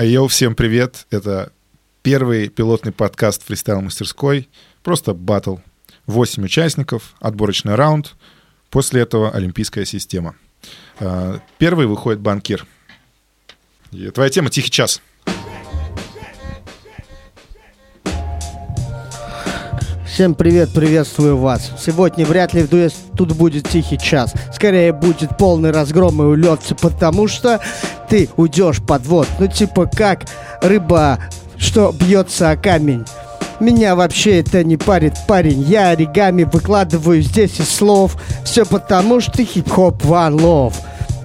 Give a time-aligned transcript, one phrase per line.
[0.00, 1.06] А йоу, всем привет.
[1.10, 1.52] Это
[2.00, 4.48] первый пилотный подкаст фристайл-мастерской.
[4.82, 5.56] Просто батл.
[6.06, 8.14] Восемь участников, отборочный раунд.
[8.70, 10.36] После этого олимпийская система.
[11.00, 12.66] А, первый выходит банкир.
[13.92, 15.02] И твоя тема «Тихий час».
[20.06, 21.72] Всем привет, приветствую вас.
[21.78, 22.66] Сегодня вряд ли
[23.16, 24.32] тут будет тихий час.
[24.52, 27.60] Скорее будет полный разгром и улет, потому что
[28.10, 29.28] ты уйдешь под вод.
[29.38, 30.26] Ну типа как
[30.60, 31.18] рыба,
[31.56, 33.06] что бьется о камень.
[33.60, 35.62] Меня вообще это не парит, парень.
[35.62, 38.16] Я оригами выкладываю здесь из слов.
[38.44, 40.74] Все потому, что хип-хоп one love.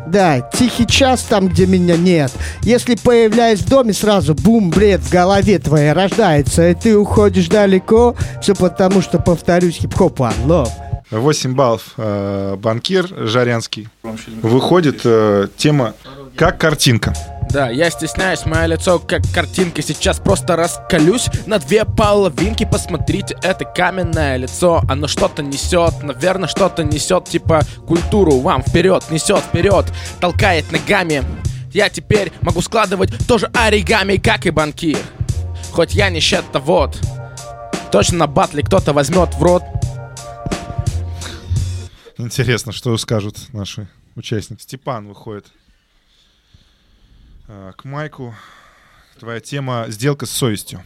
[0.08, 2.32] Да, тихий час там, где меня нет.
[2.62, 8.16] Если появляюсь в доме, сразу бум, бред в голове твоей рождается, и ты уходишь далеко.
[8.42, 10.70] Все потому, что, повторюсь, хип-хоп one love.
[11.12, 11.94] 8 баллов.
[11.98, 13.90] Э, банкир Жарянский.
[14.42, 15.94] Выходит э, тема
[16.36, 17.14] «Как картинка».
[17.52, 19.82] Да, я стесняюсь, мое лицо как картинка.
[19.82, 22.68] Сейчас просто раскалюсь на две половинки.
[22.70, 24.82] Посмотрите, это каменное лицо.
[24.90, 27.26] Оно что-то несет, наверное, что-то несет.
[27.26, 29.86] Типа культуру вам вперед, несет вперед.
[30.20, 31.24] Толкает ногами.
[31.72, 34.98] Я теперь могу складывать тоже оригами, как и банкир.
[35.72, 36.98] Хоть я не счетовод
[37.92, 39.64] Точно на батле кто-то возьмет в рот
[42.18, 44.62] Интересно, что скажут наши участники.
[44.62, 45.48] Степан выходит
[47.48, 48.34] а, к Майку.
[49.20, 50.82] Твоя тема «Сделка с совестью».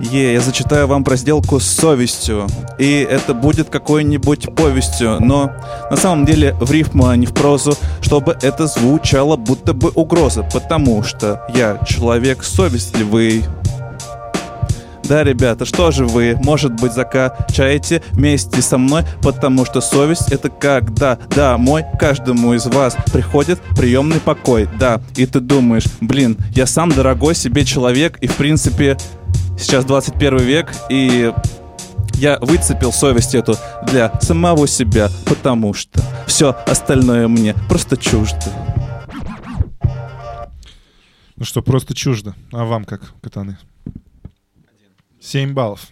[0.00, 2.46] Е, я зачитаю вам про сделку с совестью.
[2.78, 5.18] И это будет какой-нибудь повестью.
[5.20, 5.50] Но
[5.90, 10.44] на самом деле в рифму, а не в прозу, чтобы это звучало будто бы угроза.
[10.44, 13.44] Потому что я человек совестливый.
[15.08, 20.50] Да, ребята, что же вы, может быть, закачаете вместе со мной, потому что совесть— это
[20.50, 26.90] когда домой каждому из вас приходит приемный покой, да, и ты думаешь, блин, я сам
[26.90, 28.98] дорогой себе человек, и, в принципе,
[29.58, 31.32] сейчас 21 век, и
[32.16, 33.56] я выцепил совесть эту
[33.86, 38.52] для самого себя, потому что все остальное мне просто чуждо.
[41.36, 42.34] Ну что, просто чуждо.
[42.52, 43.56] А вам как, катаны?
[45.28, 45.90] 7 баллов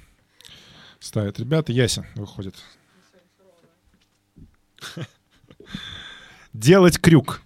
[0.98, 1.70] ставят ребята.
[1.70, 2.54] Яся выходит.
[6.54, 7.42] Делать крюк.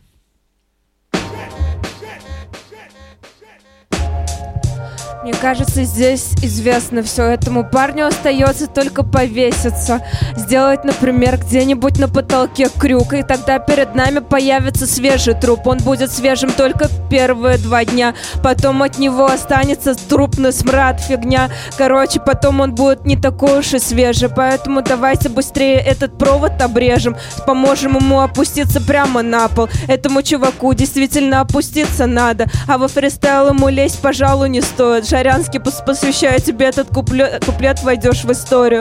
[5.31, 7.23] Мне кажется, здесь известно все.
[7.23, 10.05] Этому парню остается только повеситься.
[10.37, 15.69] Сделать, например, где-нибудь на потолке крюк, и тогда перед нами появится свежий труп.
[15.69, 18.15] Он будет свежим только первые два дня.
[18.43, 21.49] Потом от него останется трупный смрад, фигня.
[21.79, 24.29] Короче, потом он будет не такой уж и свежий.
[24.29, 27.17] Поэтому давайте быстрее этот провод обрежем.
[27.47, 29.69] Поможем ему опуститься прямо на пол.
[29.87, 32.47] Этому чуваку действительно опуститься надо.
[32.67, 35.07] А во фристайл ему лезть, пожалуй, не стоит.
[35.21, 38.81] Шарянский, посвящаю тебе этот куплет, куплет войдешь в историю.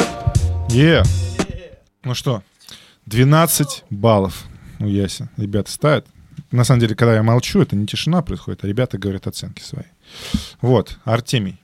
[0.69, 1.01] Е.
[1.01, 1.77] Yeah.
[2.05, 2.43] Ну что,
[3.07, 4.45] 12 баллов
[4.79, 5.27] у Яси.
[5.35, 6.07] Ребята ставят.
[6.51, 9.83] На самом деле, когда я молчу, это не тишина происходит, а ребята говорят оценки свои.
[10.61, 11.61] Вот, Артемий.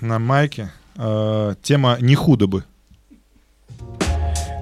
[0.00, 0.72] На майке.
[0.96, 2.64] Э, тема «Не худо бы».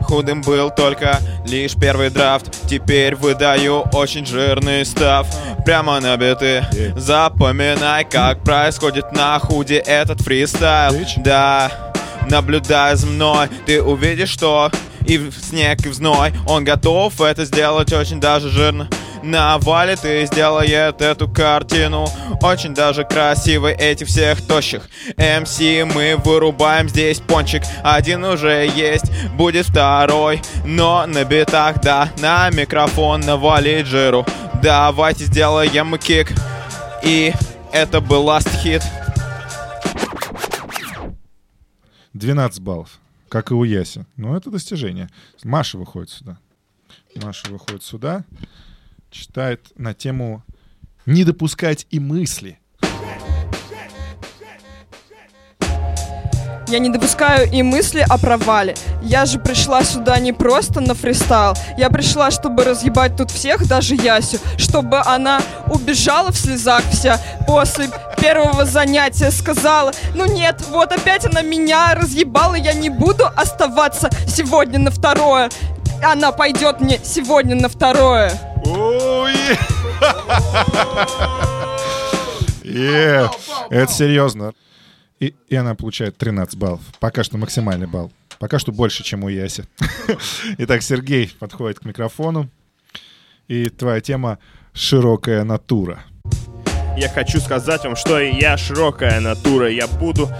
[0.04, 2.68] Худым был только лишь первый драфт.
[2.68, 5.26] Теперь выдаю очень жирный став.
[5.64, 6.64] Прямо на биты.
[6.96, 10.94] Запоминай, как происходит на худе этот фристайл.
[11.18, 11.92] Да,
[12.28, 13.48] наблюдай за мной.
[13.66, 14.70] Ты увидишь, что
[15.06, 16.32] и в снег, и в зной.
[16.46, 18.88] Он готов это сделать очень даже жирно
[19.24, 22.06] навалит и сделает эту картину.
[22.42, 24.88] Очень даже красивой этих всех тощих.
[25.16, 25.58] МС
[25.94, 27.62] мы вырубаем здесь пончик.
[27.82, 30.42] Один уже есть, будет второй.
[30.64, 34.26] Но на битах, да, на микрофон навалить жиру
[34.62, 36.32] Давайте сделаем кик.
[37.02, 37.34] И
[37.72, 38.82] это был last hit.
[42.14, 42.98] 12 баллов,
[43.28, 44.06] как и у Яси.
[44.16, 45.10] Но это достижение.
[45.42, 46.38] Маша выходит сюда.
[47.16, 48.24] Маша выходит сюда
[49.14, 50.42] читает на тему
[51.06, 52.58] «Не допускать и мысли».
[56.66, 58.74] Я не допускаю и мысли о провале.
[59.02, 61.54] Я же пришла сюда не просто на фристайл.
[61.78, 64.38] Я пришла, чтобы разъебать тут всех, даже Ясю.
[64.56, 69.30] Чтобы она убежала в слезах вся после первого занятия.
[69.30, 72.54] Сказала, ну нет, вот опять она меня разъебала.
[72.54, 75.50] Я не буду оставаться сегодня на второе.
[76.02, 78.32] Она пойдет мне сегодня на второе.
[78.64, 79.34] Ой!
[83.70, 84.52] Это серьезно.
[85.20, 86.80] И, и она получает 13 баллов.
[86.98, 88.10] Пока что максимальный балл.
[88.38, 89.64] Пока что больше, чем у Яси.
[90.58, 92.48] Итак, Сергей подходит к микрофону.
[93.48, 94.38] И твоя тема
[94.72, 96.02] «Широкая натура».
[96.96, 99.68] Я хочу сказать вам, что я широкая натура.
[99.68, 100.30] Я буду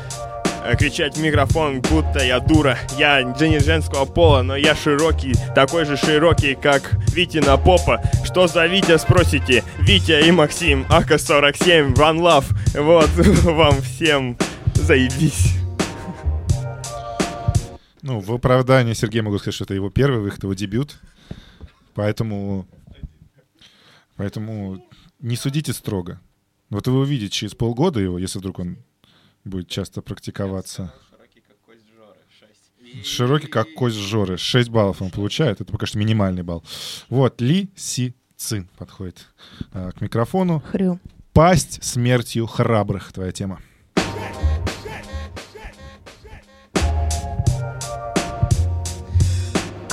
[0.78, 2.78] кричать в микрофон, будто я дура.
[2.98, 8.02] Я не женского пола, но я широкий, такой же широкий, как Витина попа.
[8.24, 9.62] Что за Витя, спросите?
[9.80, 12.46] Витя и Максим, АК-47, One Love.
[12.74, 13.08] Вот,
[13.44, 14.36] вам всем
[14.74, 15.54] заебись.
[18.02, 20.98] Ну, в оправдании Сергея могу сказать, что это его первый выход, его дебют.
[21.94, 22.66] Поэтому...
[24.16, 24.84] Поэтому
[25.20, 26.20] не судите строго.
[26.70, 28.78] Вот вы увидите через полгода его, если вдруг он
[29.44, 30.92] будет часто практиковаться.
[33.02, 34.36] Широкий, как кость Жоры.
[34.36, 35.60] 6 баллов он получает.
[35.60, 36.62] Это пока что минимальный балл.
[37.08, 39.26] Вот, Ли Си Цин подходит
[39.72, 40.60] а, к микрофону.
[40.60, 41.00] Хрю.
[41.32, 43.12] Пасть смертью храбрых.
[43.12, 43.60] Твоя тема.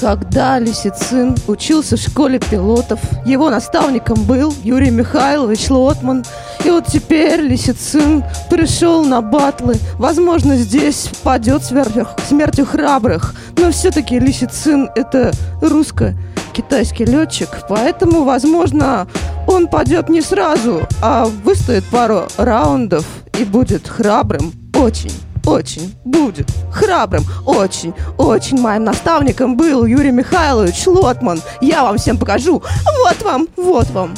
[0.01, 6.25] Когда Лисицин учился в школе пилотов, его наставником был Юрий Михайлович Лотман.
[6.65, 9.75] И вот теперь Лисицин пришел на батлы.
[9.99, 13.35] Возможно, здесь падет смертью, храбрых.
[13.57, 17.49] Но все-таки Лисицин— это русско-китайский летчик.
[17.69, 19.07] Поэтому, возможно,
[19.45, 23.05] он падет не сразу, а выстоит пару раундов
[23.37, 25.13] и будет храбрым очень
[25.45, 31.41] очень будет храбрым, очень, очень моим наставником был Юрий Михайлович Лотман.
[31.61, 32.61] Я вам всем покажу.
[33.03, 34.13] Вот вам, вот вам.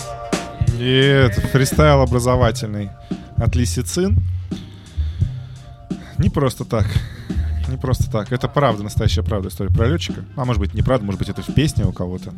[0.77, 2.89] Нет, фристайл образовательный
[3.37, 4.19] от Лисицин.
[6.17, 6.85] Не просто так.
[7.69, 8.31] Не просто так.
[8.31, 10.23] Это правда, настоящая правда история про летчика.
[10.35, 12.33] А может быть, неправда, может быть, это в песне у кого-то.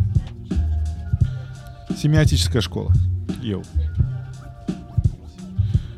[1.97, 2.91] Семиотическая школа.
[3.41, 3.63] Йоу.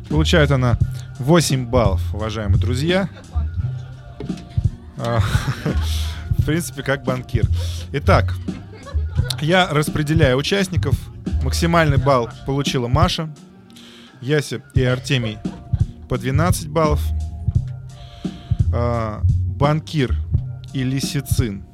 [0.09, 0.77] Получает она
[1.19, 3.09] 8 баллов, уважаемые друзья.
[4.97, 5.19] А,
[6.37, 7.45] В принципе, как банкир.
[7.91, 8.35] Итак,
[9.41, 10.95] я распределяю участников.
[11.43, 13.29] Максимальный балл получила Маша,
[14.21, 15.37] Яся и Артемий
[16.07, 17.05] по 12 баллов.
[18.73, 20.15] А, Банкир
[20.73, 21.65] и Лисицин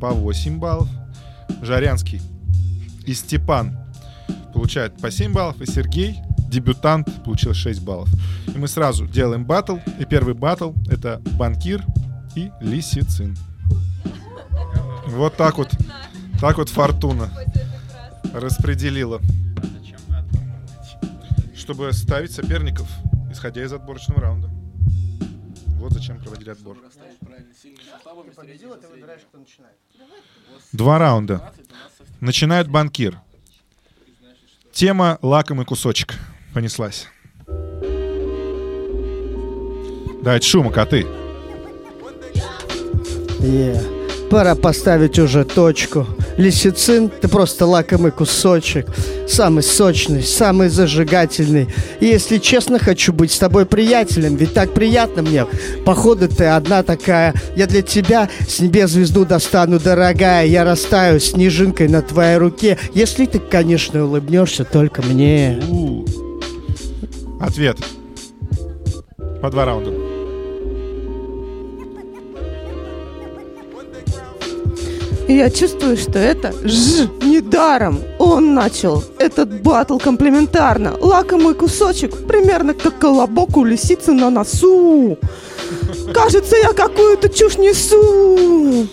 [0.00, 0.88] по 8 баллов.
[1.62, 2.20] Жарянский
[3.06, 3.76] и Степан
[4.52, 5.60] получают по 7 баллов.
[5.60, 6.20] И Сергей,
[6.54, 8.08] дебютант, получил 6 баллов.
[8.46, 9.78] И мы сразу делаем батл.
[9.98, 11.84] И первый батл— это Банкир
[12.36, 13.36] и Лисицин.
[15.08, 15.70] Вот так вот.
[16.40, 17.30] Так вот фортуна
[18.32, 19.20] распределила.
[21.56, 22.88] Чтобы ставить соперников,
[23.30, 24.48] исходя из отборочного раунда.
[25.78, 26.78] Вот зачем проводили отбор.
[30.72, 31.52] Два раунда.
[32.20, 33.18] Начинает банкир.
[34.72, 36.14] Тема «Лакомый кусочек».
[36.54, 37.08] Понеслась.
[40.22, 41.04] Дать шума, коты.
[43.40, 43.82] Е.
[44.30, 46.06] Пора поставить уже точку.
[46.36, 48.86] Лисицин, ты просто лакомый кусочек.
[49.28, 51.68] Самый сочный, самый зажигательный.
[52.00, 55.46] И если честно, хочу быть с тобой приятелем, ведь так приятно мне.
[55.84, 57.34] Походу, ты одна такая.
[57.56, 60.46] Я для тебя с небес звезду достану, дорогая.
[60.46, 62.78] Я растаю снежинкой на твоей руке.
[62.94, 65.60] Если ты, конечно, улыбнешься только мне.
[67.44, 67.76] Ответ.
[69.42, 69.92] По два раунда.
[75.28, 78.00] Я чувствую, что это ж недаром.
[78.18, 80.96] Он начал этот батл комплементарно.
[80.98, 85.18] Лакомый кусочек, примерно как колобок у лисицы на носу.
[86.14, 88.86] Кажется, я какую-то чушь несу.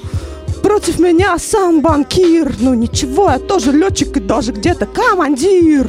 [0.62, 2.54] Против меня сам банкир.
[2.60, 5.88] Ну ничего, я тоже летчик и даже где-то командир.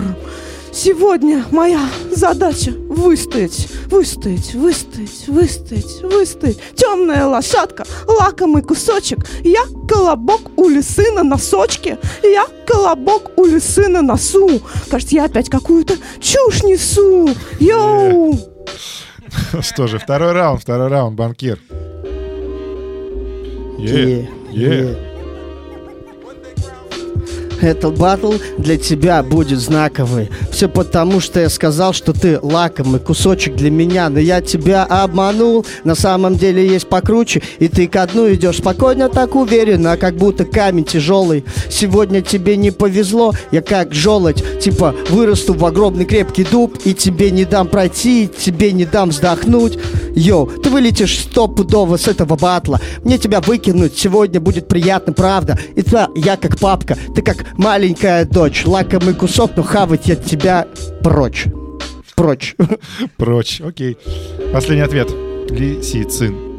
[0.73, 6.59] Сегодня моя задача выстоять, выстоять, выстоять, выстоять, выстоять.
[6.75, 9.19] Темная лошадка, лакомый кусочек.
[9.45, 11.99] Я колобок у лисы на носочке.
[12.23, 14.63] Я колобок у лисы на носу.
[14.91, 17.29] Кажется, я опять какую-то чушь несу.
[17.61, 18.39] Йоу!
[19.61, 21.59] Что же, второй раунд, второй раунд, банкир.
[23.79, 25.12] Е, е.
[27.63, 30.31] Этот батл для тебя будет знаковый.
[30.51, 35.65] Все потому, что я сказал, что ты лакомый кусочек для меня, но я тебя обманул.
[35.85, 40.45] На самом деле есть покруче, и ты ко дну идешь спокойно, так уверенно, как будто
[40.45, 41.45] камень тяжелый.
[41.71, 47.31] Сегодня тебе не повезло, я как желудь, типа вырасту в огромный крепкий дуб, и тебе
[47.31, 49.79] не дам пройти, тебе не дам вздохнуть.
[50.15, 52.81] Йоу, ты вылетишь стопудово с этого батла.
[53.05, 55.59] Мне тебя выкинуть сегодня будет приятно, правда.
[55.75, 58.65] И да, я как папка, ты как маленькая дочь.
[58.67, 60.67] Лакомый кусок, но хавать я тебя
[61.03, 61.47] прочь.
[62.15, 62.55] Прочь.
[63.17, 63.97] Прочь, окей.
[64.53, 65.11] Последний ответ.
[65.51, 66.52] Лисицин.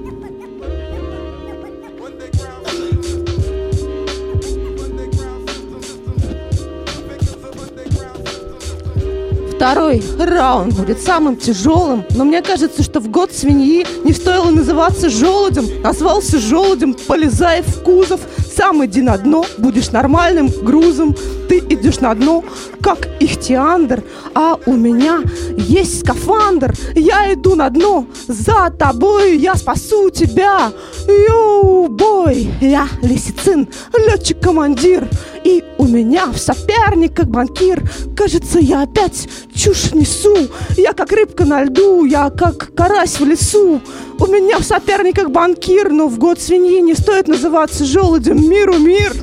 [9.63, 15.10] Второй раунд будет самым тяжелым, но мне кажется, что в год свиньи не стоило называться
[15.10, 18.20] желудем, назвался желудем, полезай в кузов,
[18.55, 21.15] сам иди на дно, будешь нормальным грузом,
[21.50, 22.43] ты идешь на дно,
[22.81, 24.03] как ихтиандр,
[24.36, 25.22] а у меня
[25.57, 30.72] есть скафандр, я иду на дно, за тобой я спасу тебя,
[31.07, 35.07] йоу, бой, я лисицин, летчик-командир,
[35.43, 37.83] и у меня в соперниках банкир,
[38.15, 40.36] кажется, я опять чушь несу,
[40.77, 43.81] я как рыбка на льду, я как карась в лесу,
[44.19, 49.13] у меня в соперниках банкир, но в год свиньи не стоит называться желудем, миру мир.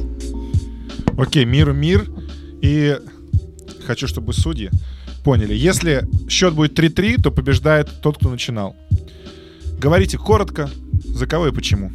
[1.16, 2.08] Окей, миру мир.
[2.62, 2.98] И
[3.86, 4.70] хочу, чтобы судьи
[5.24, 5.54] поняли.
[5.54, 8.76] Если счет будет 3-3, то побеждает тот, кто начинал.
[9.78, 11.90] Говорите коротко, за кого и почему.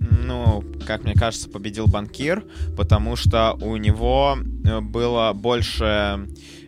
[0.00, 2.44] Ну, как мне кажется, победил банкир,
[2.76, 6.26] потому что у него э, было больше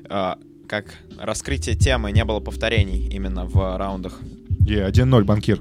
[0.09, 0.35] э,
[0.66, 4.21] как раскрытие темы, не было повторений именно в раундах.
[4.61, 5.61] Е, 1-0, банкир.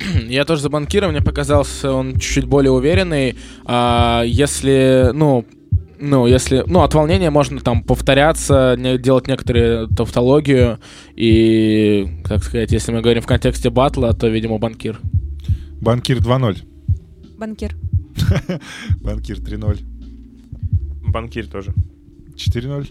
[0.28, 3.36] Я тоже за банкира, мне показался он чуть-чуть более уверенный.
[3.64, 5.44] А, если, ну,
[6.00, 10.78] ну, если, ну, от волнения можно там повторяться, не, делать некоторые тавтологию,
[11.16, 15.00] и, как сказать, если мы говорим в контексте батла, то, видимо, банкир.
[15.80, 16.58] Банкир 2-0.
[17.36, 17.76] Банкир.
[19.00, 19.78] Банкир 3-0.
[21.08, 21.74] Банкир тоже.
[22.36, 22.88] 4-0.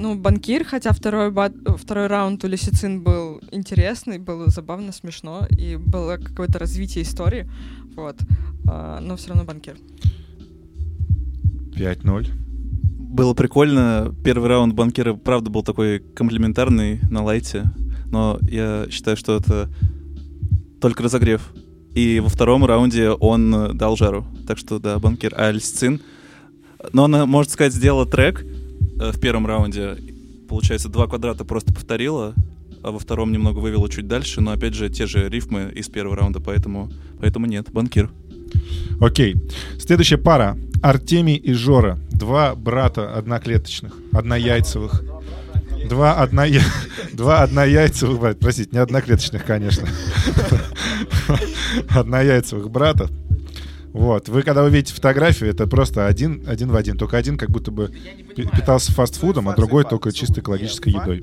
[0.00, 5.76] Ну, банкир, хотя второй, бат- второй раунд у Лисицин был интересный, было забавно, смешно, и
[5.76, 7.46] было какое-то развитие истории,
[7.96, 8.16] вот.
[8.66, 9.76] А, но все равно банкир.
[11.76, 12.28] 5-0.
[12.98, 14.14] Было прикольно.
[14.24, 17.70] Первый раунд банкира, правда, был такой комплиментарный на лайте.
[18.06, 19.68] Но я считаю, что это
[20.80, 21.52] только разогрев.
[21.94, 24.24] И во втором раунде он дал жару.
[24.46, 26.00] Так что, да, банкир Альсцин.
[26.94, 28.46] Но она, можно сказать, сделала трек
[29.00, 29.96] в первом раунде.
[30.48, 32.34] Получается, два квадрата просто повторила,
[32.82, 34.40] а во втором немного вывела чуть дальше.
[34.40, 36.90] Но, опять же, те же рифмы из первого раунда, поэтому,
[37.20, 38.10] поэтому нет, банкир.
[39.00, 39.36] Окей.
[39.78, 40.58] Следующая пара.
[40.82, 41.98] Артемий и Жора.
[42.10, 45.02] Два брата одноклеточных, однояйцевых.
[45.88, 46.44] Два, одно...
[47.12, 48.38] Два однояйцевых брата.
[48.40, 49.88] Простите, не одноклеточных, конечно.
[51.88, 53.10] Однояйцевых братов.
[53.92, 54.28] Вот.
[54.28, 56.96] Вы когда увидите фотографию, это просто один, один в один.
[56.96, 57.90] Только один как будто бы
[58.36, 61.22] пи- питался фастфудом, а другой только чисто экологической едой.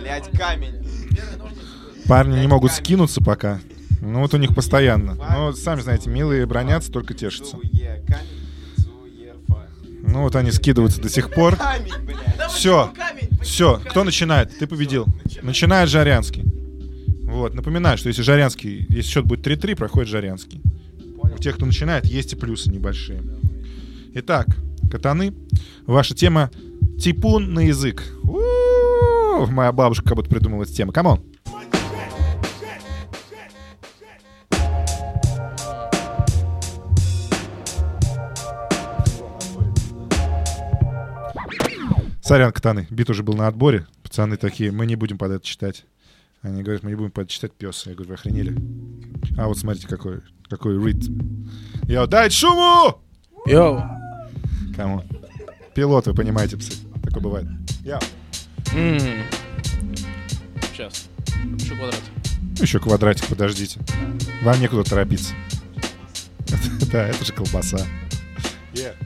[0.00, 0.74] Блять, камень.
[2.06, 3.60] Парни не могут скинуться пока.
[4.00, 5.16] Ну вот у них постоянно.
[5.34, 7.56] Ну, сами знаете, милые бронятся, только тешатся.
[10.06, 11.56] Ну вот они скидываются до сих пор.
[12.50, 12.92] Все,
[13.42, 14.56] все, кто начинает?
[14.58, 15.06] Ты победил.
[15.42, 16.44] Начинает Жарянский.
[17.22, 20.60] Вот, напоминаю, что если Жарянский, если счет будет 3-3, проходит Жарянский.
[21.44, 23.22] Тех, кто начинает, есть и плюсы небольшие.
[24.14, 24.46] Итак,
[24.90, 25.34] катаны.
[25.86, 26.50] Ваша тема
[26.98, 28.02] типун на язык.
[28.22, 30.90] У-у-у, Моя бабушка как будто придумала эту тему.
[30.90, 31.20] Come on.
[42.22, 42.86] Сорян, катаны.
[42.88, 43.86] Бит уже был на отборе.
[44.02, 45.84] Пацаны такие, мы не будем под это читать.
[46.40, 47.84] Они говорят, мы не будем под это читать пес.
[47.84, 48.56] Я говорю, вы охренели?
[49.36, 50.22] А вот смотрите, какой,
[50.56, 51.48] какой ритм.
[51.88, 53.00] Йоу, дай шуму!
[53.46, 53.82] Йоу.
[54.76, 55.02] Кому?
[55.74, 56.72] Пилот, вы понимаете, псы.
[57.02, 57.46] Такое бывает.
[57.82, 58.00] Йоу.
[60.72, 61.08] Сейчас.
[61.58, 62.02] Еще квадрат.
[62.60, 63.80] Еще квадратик, подождите.
[64.42, 65.34] Вам некуда торопиться.
[66.92, 67.78] Да, это же колбаса.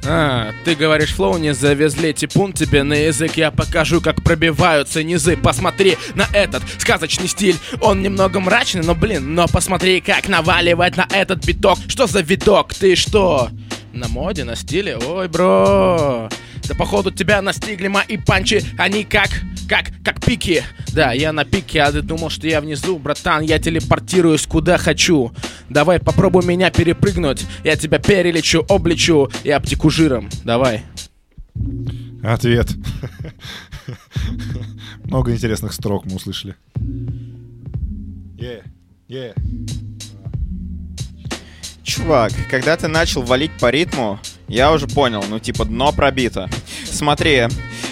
[0.06, 5.36] А, ты говоришь, флоу не завезли типун тебе на язык Я покажу, как пробиваются низы
[5.36, 11.06] Посмотри на этот сказочный стиль Он немного мрачный, но блин Но посмотри, как наваливать на
[11.12, 12.74] этот биток Что за видок?
[12.74, 13.50] Ты что?
[13.92, 14.96] На моде, на стиле?
[14.96, 16.28] Ой, бро
[16.66, 19.30] Да походу тебя настигли мои панчи Они как,
[19.68, 23.58] как, как пики Да, я на пике, а ты думал, что я внизу Братан, я
[23.58, 25.32] телепортируюсь куда хочу
[25.68, 30.84] Давай попробуй меня перепрыгнуть Я тебя перелечу, облечу и обтеку жиром Давай
[32.22, 32.68] Ответ.
[35.04, 36.56] Много интересных строк мы услышали.
[38.36, 38.64] Yeah,
[39.08, 39.34] yeah.
[41.82, 46.48] Чувак, когда ты начал валить по ритму, я уже понял, ну типа дно пробито.
[46.84, 47.48] Смотри,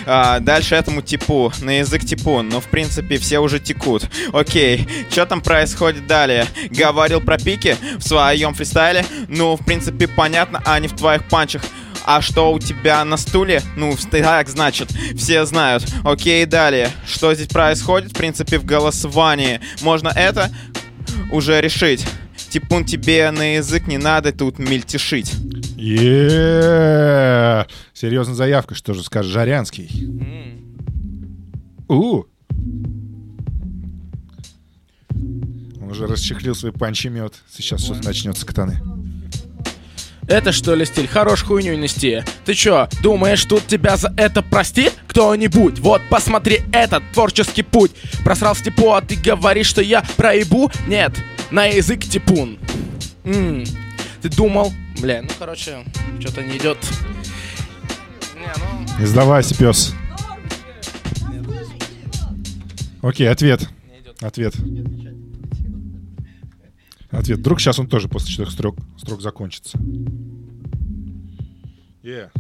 [0.07, 4.05] а, дальше этому типу, на язык типу, но в принципе все уже текут.
[4.33, 6.47] Окей, что там происходит далее?
[6.71, 9.05] Говорил про пики в своем фристайле?
[9.29, 11.63] Ну, в принципе, понятно, а не в твоих панчах.
[12.05, 13.63] А что у тебя на стуле?
[13.77, 15.85] Ну, так, значит, все знают.
[16.05, 16.91] Окей, далее.
[17.05, 18.13] Что здесь происходит?
[18.13, 19.61] В принципе, в голосовании.
[19.83, 20.53] Можно это
[21.33, 22.07] уже решить.
[22.49, 25.33] Типун тебе на язык не надо тут мельтешить.
[25.77, 27.67] Yeah.
[27.93, 29.89] Серьезная заявка, что же скажет Жарянский.
[31.89, 32.25] У.
[35.81, 37.35] Он уже расчехлил свой панчемет.
[37.51, 38.81] Сейчас все начнется катаны.
[40.29, 41.07] Это что ли стиль?
[41.07, 42.23] Хорош хуйню нести.
[42.45, 45.79] Ты чё, думаешь, тут тебя за это простит кто-нибудь?
[45.79, 47.93] Вот посмотри этот творческий путь.
[48.25, 50.73] Просрал степу, а ты говоришь, что я проебу?
[50.89, 51.13] Нет,
[51.53, 52.59] на язык типун.
[53.25, 53.63] М,
[54.21, 54.73] Ты думал?
[55.01, 55.85] Бля, ну короче,
[56.21, 56.79] что-то не идет.
[58.35, 58.49] Не,
[58.99, 59.07] ну...
[59.07, 59.95] Сдавайся, пес.
[63.03, 63.69] Окей, ответ.
[64.21, 64.55] Ответ.
[67.11, 67.39] Ответ.
[67.39, 69.79] Вдруг сейчас он тоже после четырех строк, строк закончится.
[72.03, 72.31] Yeah.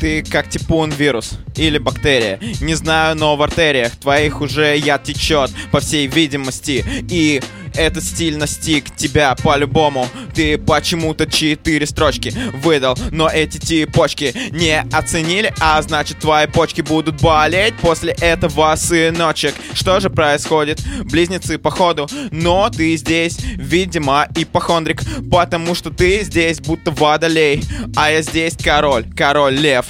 [0.00, 5.50] Ты как типун вирус или бактерия Не знаю, но в артериях твоих уже яд течет
[5.72, 7.42] По всей видимости И
[7.76, 15.52] этот стиль настиг тебя по-любому Ты почему-то четыре строчки выдал Но эти типочки не оценили
[15.60, 20.82] А значит твои почки будут болеть После этого, сыночек Что же происходит?
[21.04, 27.62] Близнецы походу Но ты здесь, видимо, ипохондрик Потому что ты здесь будто водолей
[27.96, 29.86] А я здесь король, король лев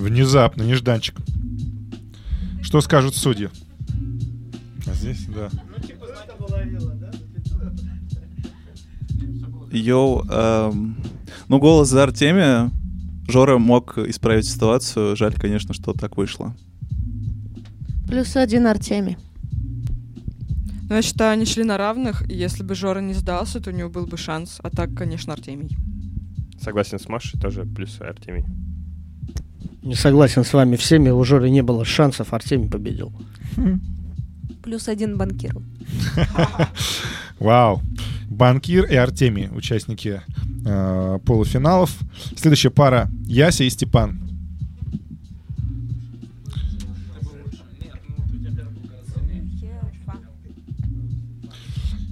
[0.00, 1.14] Внезапно, нежданчик.
[2.62, 3.50] Что скажут судьи?
[4.86, 5.50] А здесь, да.
[9.72, 10.96] Йоу, эм,
[11.48, 12.70] ну голос за Артемия.
[13.28, 15.16] Жора мог исправить ситуацию.
[15.16, 16.54] Жаль, конечно, что так вышло.
[18.08, 19.16] Плюс один Артемий.
[20.88, 23.72] Ну, я считаю, они шли на равных, и если бы Жора не сдался, то у
[23.72, 24.58] него был бы шанс.
[24.60, 25.70] А так, конечно, Артемий.
[26.60, 28.44] Согласен с Машей, тоже плюс Артемий.
[29.82, 33.12] Не согласен с вами всеми, у Жоры не было шансов, Артемий победил.
[34.62, 35.62] Плюс один банкиру.
[37.38, 37.82] Вау.
[38.28, 40.22] Банкир и Артемий, участники
[40.64, 41.90] э, полуфиналов.
[42.36, 44.30] Следующая пара Яся и Степан.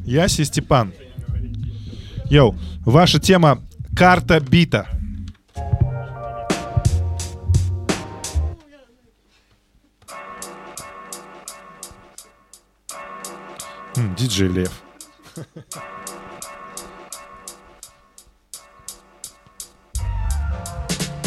[0.05, 0.93] Яся и Степан.
[2.31, 3.63] Йоу, ваша тема
[3.97, 4.98] карта бита.
[14.17, 14.71] Диджей Лев.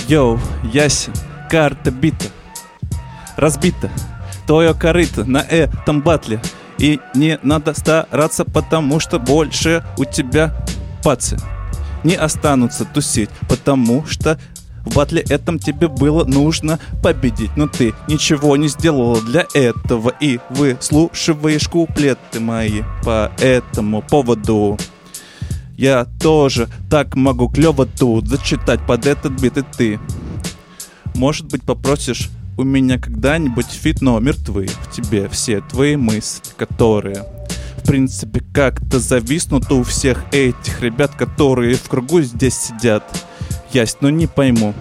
[0.07, 1.11] Йоу, Яся,
[1.49, 2.25] карта бита.
[3.37, 3.89] Разбита.
[4.45, 6.41] Твое корыто на этом батле.
[6.77, 10.65] И не надо стараться, потому что больше у тебя
[11.03, 11.37] пацы
[12.03, 14.39] не останутся тусить, потому что
[14.85, 20.39] в батле этом тебе было нужно победить, но ты ничего не сделала для этого и
[20.49, 24.77] выслушиваешь куплеты мои по этому поводу.
[25.77, 29.99] Я тоже так могу клево тут зачитать под этот бит и ты.
[31.15, 37.25] Может быть попросишь у меня когда-нибудь фит, но мертвы в тебе все твои мысли, которые
[37.77, 43.03] в принципе как-то зависнут у всех этих ребят, которые в кругу здесь сидят.
[43.73, 44.73] Ясь, но не пойму.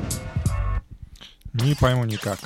[1.53, 2.39] Не пойму никак.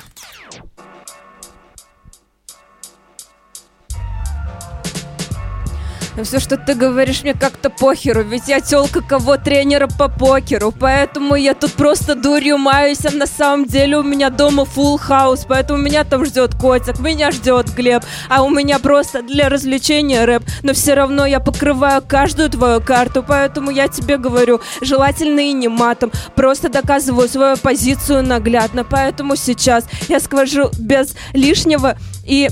[6.16, 10.72] Но все, что ты говоришь, мне как-то похеру, ведь я телка кого тренера по покеру,
[10.72, 15.44] поэтому я тут просто дурью маюсь, а на самом деле у меня дома full house,
[15.48, 20.44] поэтому меня там ждет котик, меня ждет Глеб, а у меня просто для развлечения рэп,
[20.62, 25.68] но все равно я покрываю каждую твою карту, поэтому я тебе говорю, желательно и не
[25.68, 32.48] матом, просто доказываю свою позицию наглядно, поэтому сейчас я скажу без лишнего и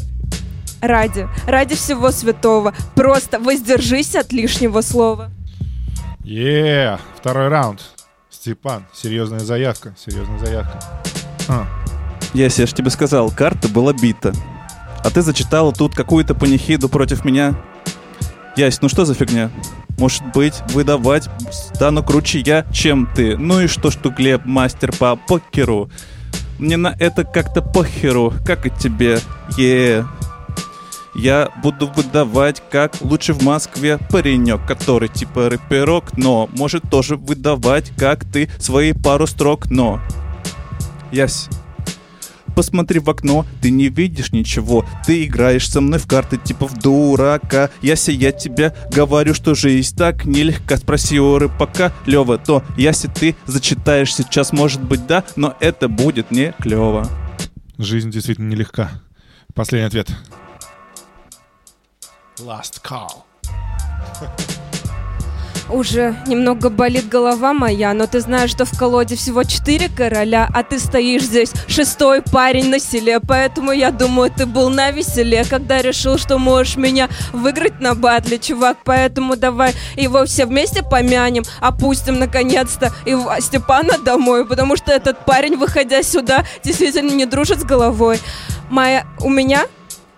[0.83, 2.75] ради, ради всего святого.
[2.95, 5.31] Просто воздержись от лишнего слова.
[6.25, 7.81] Е, второй раунд.
[8.29, 10.79] Степан, серьезная заявка, серьезная заявка.
[11.49, 11.67] А,
[12.35, 14.33] Ясь, я же тебе сказал, карта была бита.
[15.05, 17.55] А ты зачитала тут какую-то панихиду против меня.
[18.57, 19.51] Ясь, ну что за фигня?
[19.99, 23.37] Может быть, выдавать стану круче я, чем ты.
[23.37, 25.91] Ну и что, что Глеб мастер по покеру?
[26.59, 29.19] Мне на это как-то похеру, как и тебе.
[29.57, 30.05] Е.
[31.15, 37.91] Я буду выдавать, как лучше в Москве паренек, который типа рэперок, но может тоже выдавать,
[37.97, 40.01] как ты свои пару строк, но...
[41.11, 41.49] Ясь,
[42.55, 44.85] Посмотри в окно, ты не видишь ничего.
[45.07, 47.71] Ты играешь со мной в карты типа в дурака.
[47.81, 53.37] Яся, я тебе говорю, что жизнь так нелегка Спроси у рыбака, Лёва, то Яся, ты
[53.47, 57.09] зачитаешь сейчас, может быть, да Но это будет не клёво.
[57.79, 58.91] Жизнь действительно нелегка.
[59.55, 60.11] Последний ответ.
[62.45, 63.23] Last call.
[65.71, 70.65] Уже немного болит голова моя, но ты знаешь, что в колоде всего четыре короля, а
[70.65, 75.83] ты стоишь здесь шестой парень на селе, поэтому я думаю, ты был на веселе, когда
[75.83, 82.19] решил, что можешь меня выиграть на батле, чувак, поэтому давай его все вместе помянем, опустим
[82.19, 88.19] наконец-то и Степана домой, потому что этот парень, выходя сюда, действительно не дружит с головой.
[88.69, 89.07] Моя...
[89.21, 89.67] У меня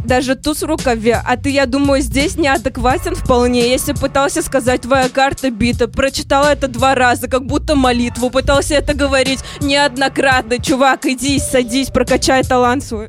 [0.04, 3.68] даже туз в рукаве, а ты, я думаю, здесь неадекватен вполне.
[3.68, 8.94] Если пытался сказать, твоя карта бита, прочитала это два раза, как будто молитву, пытался это
[8.94, 10.62] говорить неоднократно.
[10.62, 13.08] Чувак, иди, садись, прокачай талант свой.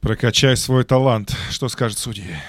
[0.00, 1.36] Прокачай свой талант.
[1.50, 2.40] Что скажет судья?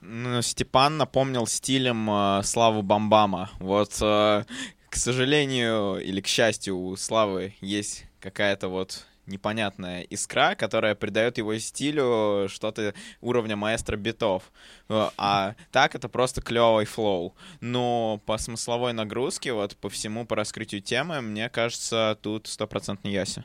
[0.00, 3.50] Ну, Степан напомнил стилем э, Славу Бамбама.
[3.58, 4.44] Вот, э,
[4.88, 11.58] к сожалению или к счастью, у Славы есть какая-то вот непонятная искра, которая придает его
[11.58, 14.52] стилю что-то уровня маэстро битов.
[14.88, 17.34] Э, А так это просто клевый флоу.
[17.60, 23.44] Но по смысловой нагрузке, вот по всему, по раскрытию темы, мне кажется, тут стопроцентный Яся.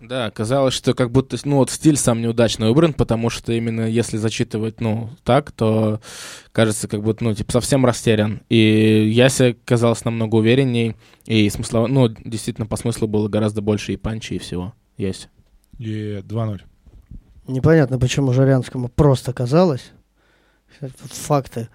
[0.00, 4.18] Да, казалось, что как будто, ну, вот стиль сам неудачно выбран, потому что именно если
[4.18, 6.00] зачитывать, ну, так, то
[6.52, 8.42] кажется, как будто, ну, типа, совсем растерян.
[8.50, 13.96] И Яся казалось намного уверенней, и смысла, ну, действительно, по смыслу было гораздо больше и
[13.96, 14.74] панчи, и всего.
[14.98, 15.28] Яся.
[15.78, 16.60] И 2-0.
[17.46, 19.92] Непонятно, почему Жарянскому просто казалось.
[20.80, 21.68] Тут факты.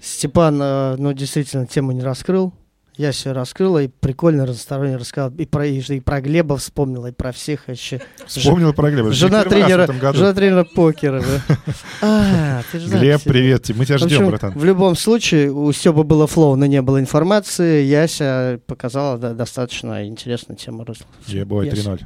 [0.00, 2.52] Степан, э, ну, действительно, тему не раскрыл.
[2.96, 5.30] Я все раскрыла и прикольно разносторонне рассказал.
[5.38, 8.02] И про, и, и про Глеба вспомнила, и про всех вообще.
[8.26, 9.12] Вспомнил про Глеба.
[9.12, 11.22] Жена тренера, жена тренера покера.
[11.22, 11.58] да.
[12.02, 13.68] А, ты же знаешь, Глеб, привет.
[13.70, 14.52] Мы тебя В ждем, общем, братан.
[14.52, 17.82] В любом случае, у Степа было флоу, но не было информации.
[17.84, 20.86] Яся показала да, достаточно интересную тему.
[21.26, 21.92] Ебой, Яся.
[21.92, 22.02] 3-0.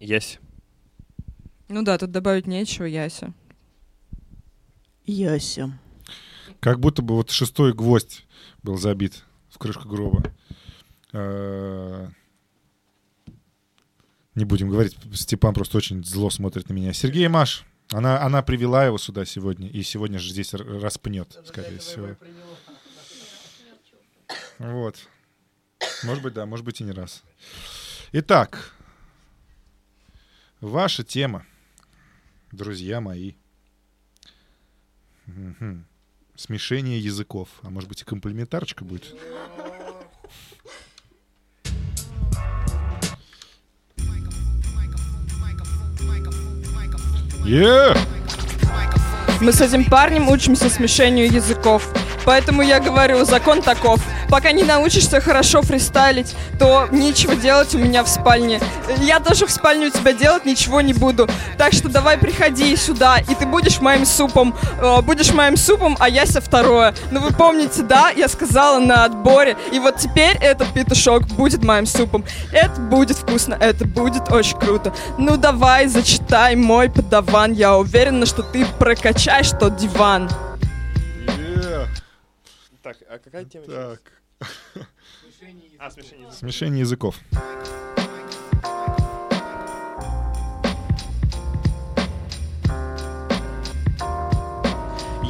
[0.00, 0.40] Есть.
[1.68, 3.32] Ну да, тут добавить нечего, Яся.
[5.06, 5.72] Яся.
[6.60, 8.26] Как будто бы вот шестой гвоздь
[8.62, 9.24] был забит
[9.58, 10.22] в крышку гроба.
[11.12, 12.08] Э,
[14.36, 16.92] Не будем говорить, Степан просто очень зло смотрит на меня.
[16.92, 22.16] Сергей Маш, она, она привела его сюда сегодня, и сегодня же здесь распнет, скорее всего.
[24.58, 24.96] Вот.
[26.04, 27.24] Может быть, да, может быть и не раз.
[28.12, 28.72] Итак,
[30.60, 31.44] ваша тема,
[32.52, 33.32] друзья мои.
[36.38, 37.48] Смешение языков.
[37.64, 39.12] А может быть и комплиментарочка будет?
[47.44, 47.92] Е!
[49.40, 51.92] Мы с этим парнем учимся смешению языков.
[52.28, 54.00] Поэтому я говорю, закон таков.
[54.28, 58.60] Пока не научишься хорошо фристайлить, то нечего делать у меня в спальне.
[58.98, 61.26] Я даже в спальне у тебя делать ничего не буду.
[61.56, 64.54] Так что давай приходи сюда, и ты будешь моим супом.
[65.04, 66.94] Будешь моим супом, а Яся второе.
[67.10, 68.10] Ну вы помните, да?
[68.10, 69.56] Я сказала на отборе.
[69.72, 72.26] И вот теперь этот петушок будет моим супом.
[72.52, 74.92] Это будет вкусно, это будет очень круто.
[75.16, 77.52] Ну давай, зачитай мой подаван.
[77.52, 80.28] Я уверена, что ты прокачаешь тот диван.
[82.88, 83.66] Так, а какая тема?
[83.66, 84.00] Так.
[85.78, 86.34] А, смешение языков.
[86.38, 87.16] Смешение языков.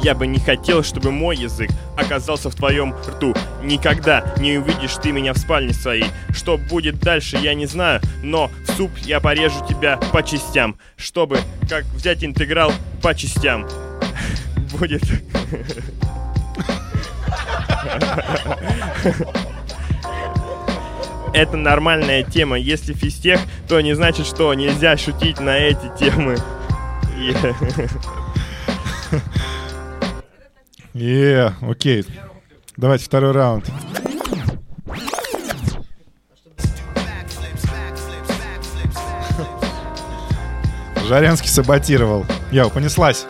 [0.01, 3.35] Я бы не хотел, чтобы мой язык оказался в твоем рту.
[3.61, 6.05] Никогда не увидишь ты меня в спальне своей.
[6.29, 11.39] Что будет дальше, я не знаю, но в суп я порежу тебя по частям, чтобы
[11.69, 13.67] как взять интеграл по частям.
[14.79, 15.03] Будет.
[21.33, 22.57] Это нормальная тема.
[22.57, 26.37] Если физтех, то не значит, что нельзя шутить на эти темы.
[30.93, 32.05] Е, окей.
[32.77, 33.69] Давайте второй раунд.
[41.07, 42.25] Жарянский саботировал.
[42.51, 43.25] Йоу, понеслась.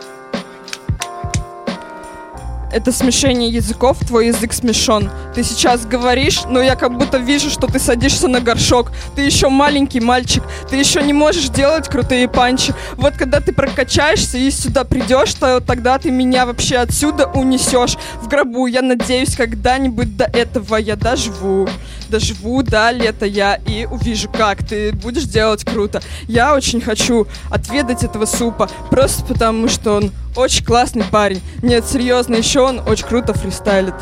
[2.72, 5.10] Это смешение языков, твой язык смешон.
[5.34, 8.92] Ты сейчас говоришь, но я как будто вижу, что ты садишься на горшок.
[9.16, 12.72] Ты еще маленький мальчик, ты еще не можешь делать крутые панчи.
[12.94, 17.96] Вот когда ты прокачаешься и сюда придешь, то тогда ты меня вообще отсюда унесешь.
[18.22, 21.68] В гробу, я надеюсь, когда-нибудь до этого я доживу.
[22.08, 26.00] Доживу до лета я и увижу, как ты будешь делать круто.
[26.28, 31.40] Я очень хочу отведать этого супа, просто потому что он очень классный парень.
[31.62, 33.94] Нет, серьезно, еще он очень круто фристайлит.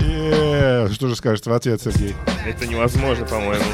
[0.00, 2.14] Е, Что же скажет в ответ, Сергей?
[2.46, 3.64] Это невозможно, по-моему.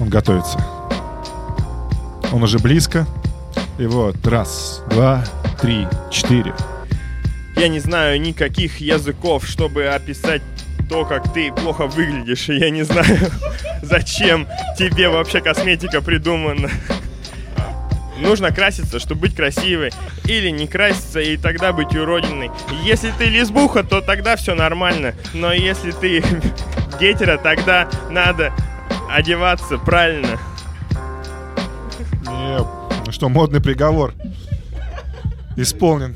[0.00, 0.60] Он готовится.
[2.32, 3.06] Он уже близко.
[3.78, 5.24] И вот, раз, два,
[5.60, 6.54] три, четыре.
[7.56, 10.42] Я не знаю никаких языков, чтобы описать
[10.92, 12.50] то, как ты плохо выглядишь.
[12.50, 13.18] И я не знаю,
[13.82, 14.46] зачем
[14.78, 16.68] тебе вообще косметика придумана.
[18.18, 19.90] Нужно краситься, чтобы быть красивой.
[20.26, 22.50] Или не краситься, и тогда быть уродиной.
[22.84, 25.14] Если ты лесбуха, то тогда все нормально.
[25.32, 26.22] Но если ты
[27.00, 28.52] гетера, тогда надо
[29.08, 30.38] одеваться правильно.
[32.20, 34.12] Не, что, модный приговор
[35.56, 36.14] исполнен.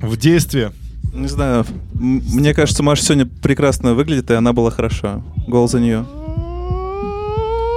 [0.00, 0.72] В действии.
[1.14, 5.22] Не знаю, мне кажется, Маша сегодня прекрасно выглядит, и она была хороша.
[5.46, 6.04] Гол за нее.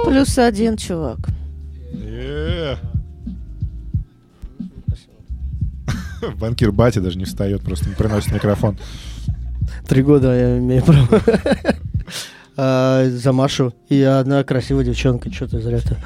[0.04, 1.18] Плюс один, чувак.
[6.36, 8.76] Банкир Бати даже не встает, просто не приносит микрофон.
[9.86, 11.08] Три года я имею право.
[12.60, 13.72] А, За Машу.
[13.88, 15.32] И одна красивая девчонка.
[15.32, 15.96] Что ты зря-то?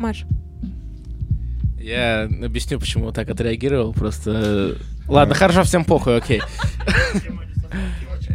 [0.00, 0.24] Маш,
[1.84, 3.92] Я объясню, почему так отреагировал.
[3.92, 4.76] Просто...
[5.06, 6.40] Ладно, хорошо, всем похуй, окей.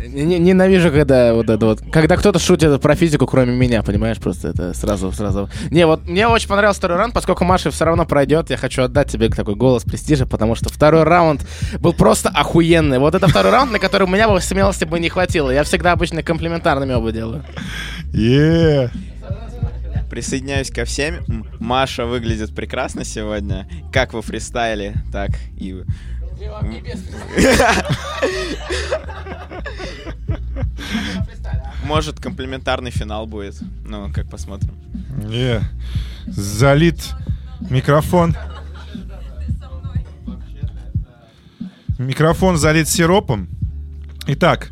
[0.08, 4.18] Не- не- Ненавижу, когда вот это вот, когда кто-то шутит про физику, кроме меня, понимаешь,
[4.20, 5.50] просто это сразу, сразу.
[5.72, 9.10] Не, вот мне очень понравился второй раунд, поскольку Маша все равно пройдет, я хочу отдать
[9.12, 11.44] тебе такой голос престижа, потому что второй раунд
[11.80, 13.00] был просто охуенный.
[13.00, 15.50] Вот это второй раунд, на который у меня бы смелости бы не хватило.
[15.50, 17.44] Я всегда обычно комплиментарными оба делаю.
[18.14, 18.92] Е.
[20.10, 21.46] Присоединяюсь ко всем.
[21.60, 23.68] Маша выглядит прекрасно сегодня.
[23.92, 25.84] Как во фристайле, так и...
[31.84, 33.62] Может, комплементарный финал будет.
[33.86, 34.74] Ну, как посмотрим.
[35.30, 35.62] Е.
[36.28, 37.14] Залит
[37.70, 38.36] микрофон.
[41.98, 43.50] Микрофон залит сиропом.
[44.28, 44.70] Итак,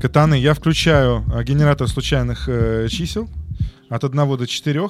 [0.00, 3.28] катаны, я включаю а, генератор случайных э, чисел
[3.94, 4.88] от 1 до 4.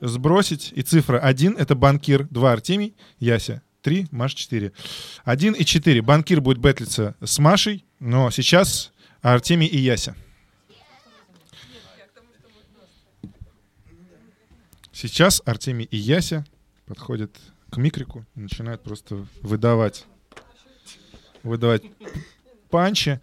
[0.00, 0.72] Сбросить.
[0.74, 3.62] И цифра 1 это банкир, 2 Артемий, Яся.
[3.82, 4.72] 3, Маш 4.
[5.24, 6.02] 1 и 4.
[6.02, 10.16] Банкир будет бэтлиться с Машей, но сейчас Артемий и Яся.
[14.92, 16.44] Сейчас Артемий и Яся
[16.86, 17.36] подходят
[17.70, 20.04] к микрику и начинают просто выдавать
[21.42, 21.82] выдавать
[22.70, 23.20] панчи.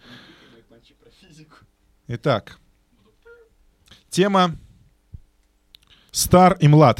[2.07, 2.59] Итак,
[4.09, 4.57] тема
[6.19, 6.99] стар и млад.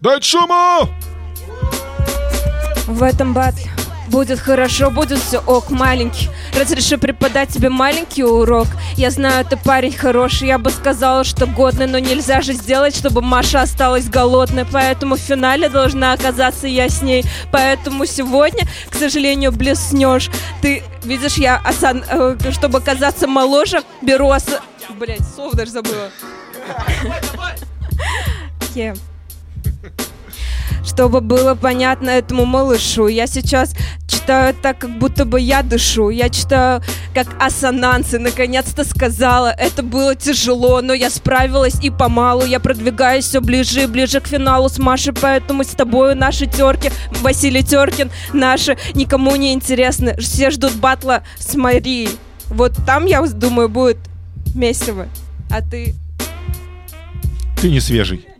[0.00, 0.88] Дать шуму!
[2.86, 3.70] в этом батле
[4.08, 6.28] будет хорошо, будет все ок, маленький.
[6.58, 8.68] Разрешу преподать тебе маленький урок.
[8.96, 13.22] Я знаю, ты парень хороший, я бы сказала, что годный, но нельзя же сделать, чтобы
[13.22, 14.66] Маша осталась голодной.
[14.70, 17.24] Поэтому в финале должна оказаться я с ней.
[17.50, 20.30] Поэтому сегодня, к сожалению, блеснешь.
[20.60, 24.44] Ты видишь, я осан- э, чтобы казаться моложе, беру ос...
[24.98, 26.10] Блять, слов даже забыла.
[28.74, 28.98] Yeah.
[30.84, 33.74] Чтобы было понятно этому малышу, я сейчас
[34.22, 36.10] читаю так, как будто бы я дышу.
[36.10, 36.80] Я читаю
[37.12, 38.20] как ассонансы.
[38.20, 42.44] Наконец-то сказала, это было тяжело, но я справилась и помалу.
[42.44, 46.92] Я продвигаюсь все ближе и ближе к финалу с Машей, поэтому с тобою наши терки,
[47.20, 50.16] Василий Теркин, наши никому не интересны.
[50.18, 52.10] Все ждут батла с Марией.
[52.48, 53.98] Вот там, я думаю, будет
[54.54, 55.08] месиво.
[55.50, 55.94] А ты
[57.60, 58.31] Ты не свежий.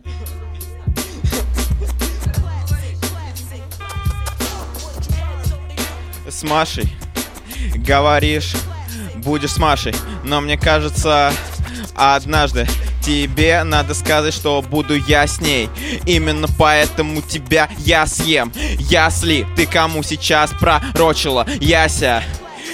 [6.33, 6.91] С Машей.
[7.75, 8.53] Говоришь,
[9.17, 9.93] будешь с Машей.
[10.23, 11.31] Но мне кажется,
[11.95, 12.67] однажды
[13.05, 15.69] тебе надо сказать, что буду я с ней.
[16.07, 18.51] Именно поэтому тебя я съем.
[18.79, 21.45] Ясли, ты кому сейчас пророчила?
[21.61, 22.23] Яся.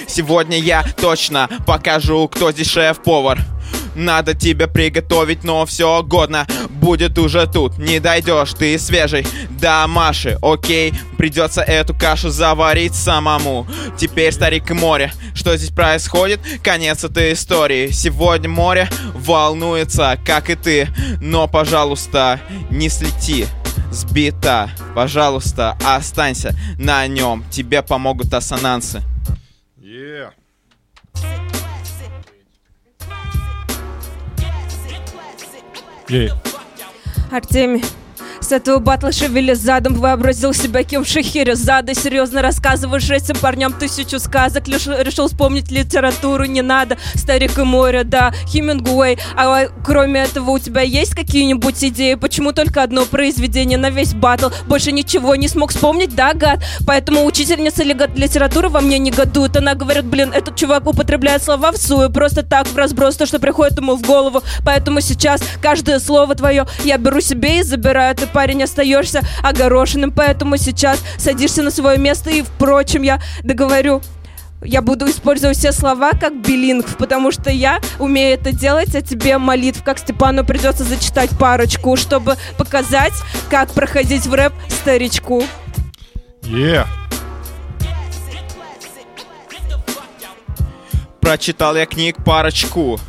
[0.07, 3.39] Сегодня я точно покажу, кто здесь шеф-повар.
[3.99, 6.47] Надо тебе приготовить, но все годно.
[6.69, 9.27] Будет уже тут, не дойдешь, ты свежий.
[9.49, 13.67] Да, Маши, окей Придется эту кашу заварить самому.
[13.97, 16.39] Теперь старик и море Что здесь происходит?
[16.63, 17.91] Конец этой истории.
[17.91, 20.87] Сегодня море волнуется, как и ты.
[21.21, 22.39] Но, пожалуйста,
[22.71, 23.47] не слети.
[23.91, 29.03] Сбита, пожалуйста, останься на нем Тебе помогут ассонансы
[29.81, 30.29] Yeah.
[37.31, 37.83] Артемий,
[38.49, 39.93] С этого батла шевели задом.
[39.93, 44.67] Вообразил себя кем Шахерезада Серьезно рассказываешь этим парням тысячу сказок.
[44.67, 46.45] Лишь решил вспомнить литературу.
[46.45, 49.19] Не надо, Старик и море, да Хемингуэй.
[49.35, 52.15] А кроме этого у тебя есть какие-нибудь идеи?
[52.15, 54.47] Почему только одно произведение на весь батл?
[54.65, 56.63] Больше ничего не смог вспомнить, да, гад?
[56.87, 59.57] Поэтому учительница литературы во мне негодует.
[59.57, 63.37] Она говорит, блин, этот чувак употребляет слова в сую Просто так, в разброс, то, что
[63.37, 64.41] приходит ему в голову.
[64.65, 68.15] Поэтому сейчас каждое слово твое я беру себе и забираю.
[68.15, 74.01] Ты, парень, остаешься огорошенным Поэтому сейчас садишься на свое место И, впрочем, я договорю
[74.61, 79.37] я буду использовать все слова как билингв, потому что я умею это делать, а тебе
[79.37, 83.13] молитв, как Степану придется зачитать парочку, чтобы показать,
[83.49, 85.45] как проходить в рэп старичку.
[86.43, 86.85] Е.
[91.21, 92.99] Прочитал я книг парочку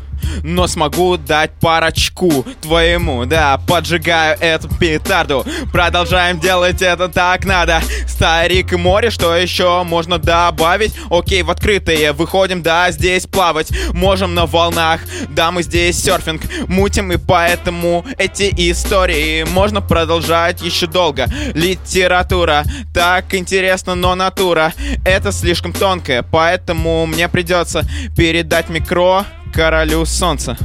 [0.43, 5.45] но смогу дать парочку твоему, да, поджигаю эту петарду.
[5.73, 7.81] Продолжаем делать это так надо.
[8.07, 10.95] Старик и море, что еще можно добавить?
[11.11, 12.13] Окей, в открытые.
[12.13, 13.71] Выходим, да, здесь плавать.
[13.93, 16.43] Можем на волнах, да, мы здесь серфинг.
[16.69, 21.27] Мутим, и поэтому эти истории можно продолжать еще долго.
[21.55, 24.73] Литература, так интересно, но натура.
[25.05, 27.85] Это слишком тонкое, поэтому мне придется
[28.17, 30.57] передать микро королю солнца.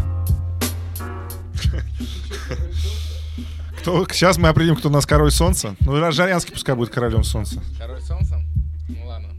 [3.79, 5.75] Кто, сейчас мы определим, кто у нас король солнца.
[5.81, 7.61] Ну, Жарянский пускай будет королем солнца.
[7.77, 8.41] Король солнца?
[8.87, 9.29] Ну ладно.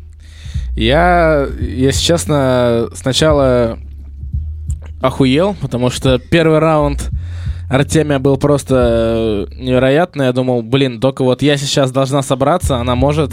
[0.76, 3.78] Я, если честно, сначала
[5.00, 7.10] охуел, потому что первый раунд
[7.68, 10.26] Артемия был просто невероятный.
[10.26, 13.32] Я думал, блин, только вот я сейчас должна собраться, она может...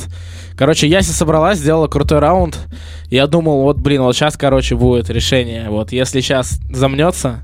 [0.55, 2.57] Короче, Яси собралась, сделала крутой раунд.
[3.07, 5.69] Я думал, вот, блин, вот сейчас, короче, будет решение.
[5.69, 7.41] Вот, если сейчас замнется.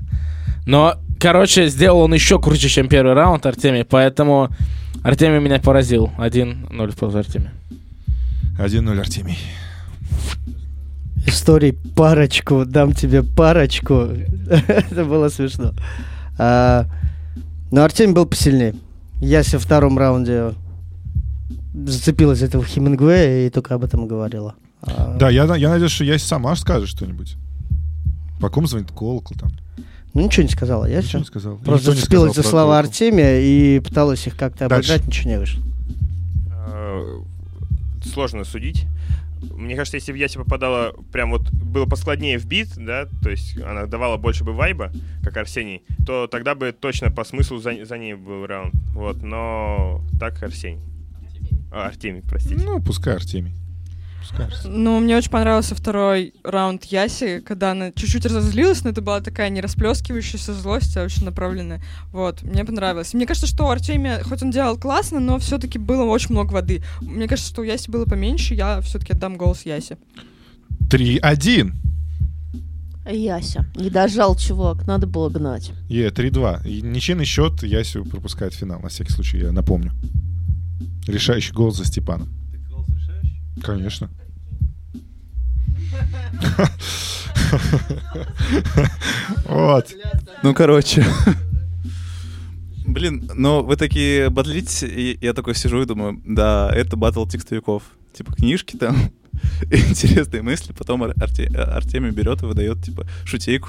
[0.66, 4.50] Но, короче, сделал он еще круче, чем первый раунд Артемий, поэтому
[5.02, 6.10] Артемий меня поразил.
[6.18, 7.52] 1-0 в пользу Артемия.
[8.58, 9.38] 1-0 Артемий.
[11.26, 14.08] Историй парочку, дам тебе парочку.
[14.50, 15.72] Это было смешно.
[16.42, 16.86] А,
[17.70, 18.74] но Артемий был посильнее.
[19.20, 20.54] Яся во втором раунде
[21.74, 24.54] зацепилась за этого Хемингуэя и только об этом и говорила.
[24.80, 27.36] А, Да, я, я надеюсь, что Яся сама скажет что-нибудь.
[28.40, 29.50] По ком звонит колокол там?
[30.14, 30.86] Ну, ничего не сказала.
[30.86, 31.56] Яся Ничего не сказал.
[31.58, 32.88] Просто никто не зацепилась сказал за слова колокол.
[32.88, 35.62] Артемия и пыталась их как-то обыграть, ничего не вышло.
[36.72, 37.18] Э,
[38.14, 38.86] Сложно судить.
[39.42, 43.56] Мне кажется, если бы Яси попадала прям вот было поскладнее в бит, да, то есть
[43.58, 47.98] она давала больше бы вайба, как Арсений, то тогда бы точно по смыслу за, за
[47.98, 48.74] ней был раунд.
[48.92, 50.80] Вот, но так Арсений.
[51.72, 52.62] А, Артемий, простите.
[52.62, 53.54] Ну, пускай Артемий.
[54.38, 54.76] Артемий.
[54.76, 59.48] Ну, мне очень понравился второй раунд Яси, когда она чуть-чуть разозлилась, но это была такая
[59.48, 61.82] не расплескивающаяся злость, а очень направленная.
[62.12, 63.14] Вот, мне понравилось.
[63.14, 66.82] Мне кажется, что у Артемия, хоть он делал классно, но все-таки было очень много воды.
[67.00, 69.98] Мне кажется, что у Яси было поменьше, я все-таки отдам голос Ясе.
[70.90, 71.72] 3-1.
[73.10, 75.72] Яся, не дожал, чувак, надо было гнать.
[75.88, 76.68] Е, 3-2.
[76.68, 79.92] И ничейный счет Ясю пропускает финал, на всякий случай, я напомню.
[81.06, 82.39] Решающий гол за Степаном.
[83.62, 84.08] Конечно.
[89.46, 89.86] Вот.
[90.42, 91.04] Ну, короче.
[92.86, 97.82] Блин, ну вы такие батлите, и я такой сижу и думаю, да, это батл текстовиков.
[98.12, 98.96] Типа книжки там,
[99.70, 103.68] интересные мысли, потом Ар- Арте- Артемий берет и выдает, типа, шутейку.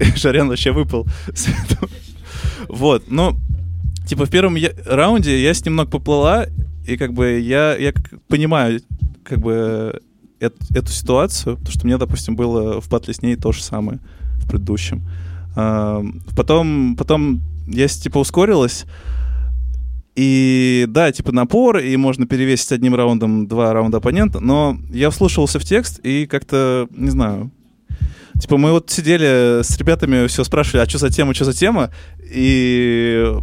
[0.16, 1.88] Шарян вообще выпал с этого.
[2.68, 3.38] Вот, ну,
[4.08, 6.46] типа в первом я- раунде я с ним немного поплыла,
[6.86, 7.92] и как бы я, я
[8.28, 8.80] понимаю,
[9.28, 10.00] как бы
[10.40, 13.98] эт- эту ситуацию, потому что меня, допустим, было в батле с ней то же самое
[14.38, 15.02] в предыдущем.
[15.56, 16.04] А,
[16.36, 18.84] Потом, потом я типа ускорилась,
[20.14, 25.58] и да, типа напор, и можно перевесить одним раундом два раунда оппонента, но я вслушивался
[25.58, 27.50] в текст и как-то, не знаю,
[28.40, 31.90] типа мы вот сидели с ребятами, все спрашивали, а что за тема, что за тема,
[32.22, 33.34] и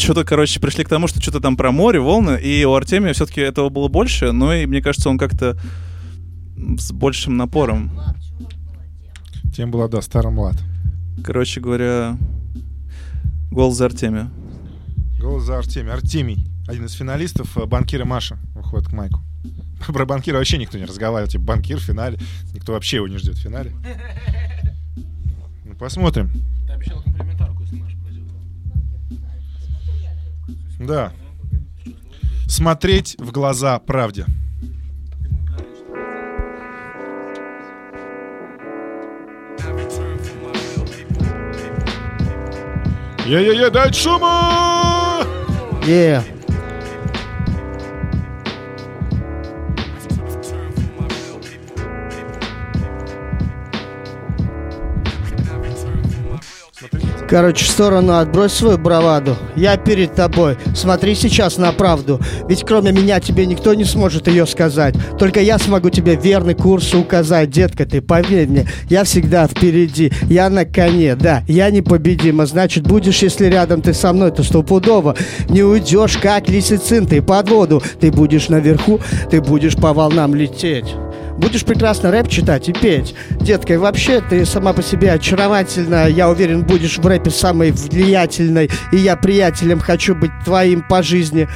[0.00, 3.40] что-то, короче, пришли к тому, что что-то там про море, волны, и у Артемия все-таки
[3.40, 5.58] этого было больше, но и мне кажется, он как-то
[6.56, 7.90] с большим напором.
[9.54, 10.56] Тем была, да, старый млад.
[11.24, 12.16] Короче говоря,
[13.50, 14.30] гол за Артемия.
[15.18, 15.92] Голос за Артемий.
[15.92, 19.20] Артемий, один из финалистов, э, банкира Маша, выходит к Майку.
[19.86, 21.32] Про банкира вообще никто не разговаривает.
[21.32, 22.18] Типа, банкир в финале.
[22.54, 23.72] Никто вообще его не ждет в финале.
[25.64, 26.30] Ну, посмотрим.
[26.66, 27.04] Ты обещал
[30.80, 31.12] Да.
[32.48, 34.24] Смотреть в глаза правде.
[43.26, 45.20] Е-е-е, дать шума!
[45.82, 46.39] Yeah.
[57.30, 59.36] Короче, в сторону отбрось свою браваду.
[59.54, 60.56] Я перед тобой.
[60.74, 62.20] Смотри сейчас на правду.
[62.48, 64.96] Ведь кроме меня тебе никто не сможет ее сказать.
[65.16, 67.50] Только я смогу тебе верный курс указать.
[67.50, 70.12] Детка, ты поверь мне, я всегда впереди.
[70.28, 71.44] Я на коне, да.
[71.46, 72.46] Я непобедима.
[72.46, 75.14] Значит, будешь, если рядом ты со мной, то стопудово.
[75.48, 77.80] Не уйдешь, как лисицин, ты под воду.
[78.00, 78.98] Ты будешь наверху,
[79.30, 80.96] ты будешь по волнам лететь.
[81.40, 83.14] Будешь прекрасно рэп читать и петь.
[83.30, 86.06] Детка, и вообще ты сама по себе очаровательна.
[86.06, 88.70] Я уверен, будешь в рэпе самой влиятельной.
[88.92, 91.48] И я приятелем хочу быть твоим по жизни.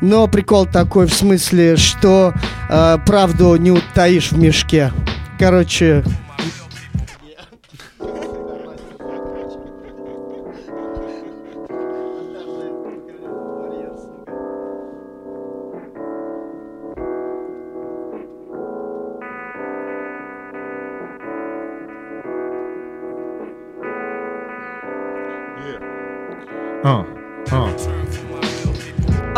[0.00, 2.34] Но прикол такой в смысле, что
[2.68, 4.92] э, правду не утаишь в мешке.
[5.38, 6.02] Короче,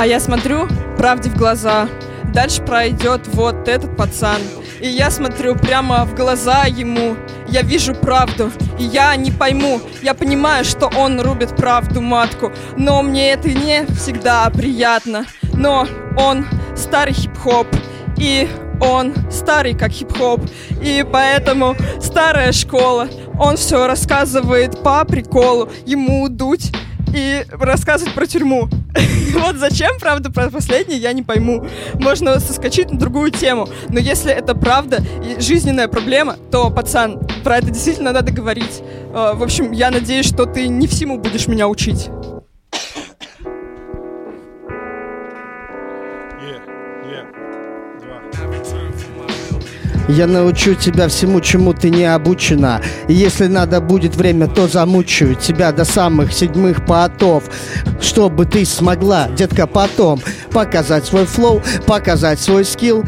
[0.04, 1.88] А я смотрю правде в глаза.
[2.34, 4.36] Дальше пройдет вот этот пацан.
[4.78, 7.16] И я смотрю прямо в глаза ему.
[7.48, 9.80] Я вижу правду, и я не пойму.
[10.02, 12.52] Я понимаю, что он рубит правду матку.
[12.76, 15.24] Но мне это не всегда приятно.
[15.54, 15.88] Но
[16.18, 16.44] он
[16.76, 17.66] старый хип-хоп.
[18.18, 18.46] И
[18.82, 20.42] он старый как хип-хоп.
[20.82, 23.08] И поэтому старая школа.
[23.40, 25.70] Он все рассказывает по приколу.
[25.86, 26.72] Ему дуть
[27.14, 28.68] и рассказывать про тюрьму.
[29.34, 31.66] Вот зачем, правда, про последнее я не пойму.
[31.94, 33.68] Можно соскочить на другую тему.
[33.88, 38.80] Но если это правда и жизненная проблема, то, пацан, про это действительно надо говорить.
[39.12, 42.08] Э, В общем, я надеюсь, что ты не всему будешь меня учить.
[50.08, 52.82] Я научу тебя всему, чему ты не обучена.
[53.08, 57.44] И если надо будет время, то замучаю тебя до самых седьмых потов,
[58.00, 60.20] чтобы ты смогла, детка, потом
[60.52, 63.04] показать свой флоу, показать свой скилл.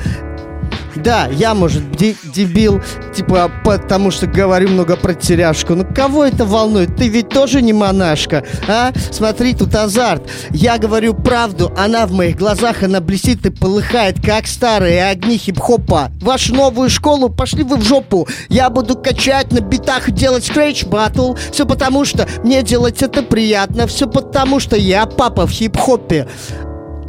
[1.02, 2.80] Да, я, может, де- дебил,
[3.14, 5.74] типа, потому что говорю много про теряшку.
[5.74, 6.96] Но кого это волнует?
[6.96, 8.92] Ты ведь тоже не монашка, а?
[9.10, 10.22] Смотри, тут азарт.
[10.50, 16.10] Я говорю правду, она в моих глазах, она блестит и полыхает, как старые огни хип-хопа.
[16.20, 18.26] Вашу новую школу пошли вы в жопу.
[18.48, 21.34] Я буду качать на битах и делать скретч батл.
[21.52, 23.86] Все потому, что мне делать это приятно.
[23.86, 26.28] Все потому, что я папа в хип-хопе.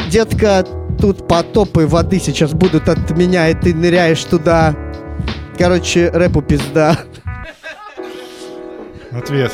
[0.10, 0.66] Детка,
[0.98, 4.76] тут потопы воды сейчас будут от меня, и ты ныряешь туда.
[5.58, 6.98] Короче, рэпу пизда.
[9.12, 9.52] Ответ.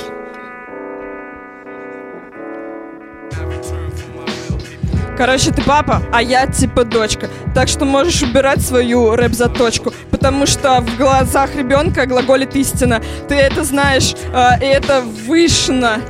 [5.15, 7.29] Короче, ты папа, а я типа дочка.
[7.53, 9.93] Так что можешь убирать свою рэп-заточку.
[10.09, 13.01] Потому что в глазах ребенка глаголит истина.
[13.29, 16.01] Ты это знаешь, э, и это вышина.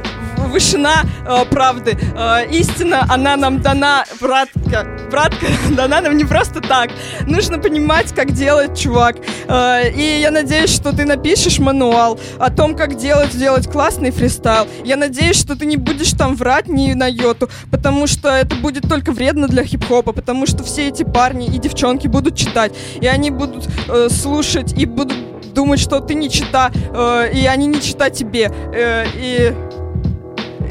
[0.54, 1.98] Вышина э, правды.
[2.16, 4.86] Э, истина, она нам дана, братка.
[5.10, 6.92] Братка, дана нам не просто так.
[7.26, 9.16] Нужно понимать, как делать, чувак.
[9.48, 14.68] Э, и я надеюсь, что ты напишешь мануал о том, как делать, сделать классный фристайл.
[14.86, 18.88] Я надеюсь, что ты не будешь там врать ни на йоту, потому что это будет
[18.88, 23.32] только вредно для хип-хопа, потому что все эти парни и девчонки будут читать, и они
[23.32, 25.18] будут э, слушать, и будут
[25.54, 28.52] думать, что ты не чита, э, и они не чита тебе.
[28.74, 29.54] Э, и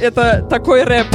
[0.00, 1.06] это такой рэп.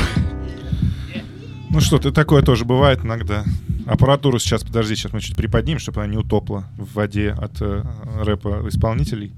[1.70, 3.44] Ну что, ты такое тоже бывает иногда.
[3.86, 7.84] Аппаратуру сейчас, подожди, сейчас мы чуть приподнимем, чтобы она не утопла в воде от э,
[8.22, 9.32] рэпа исполнителей.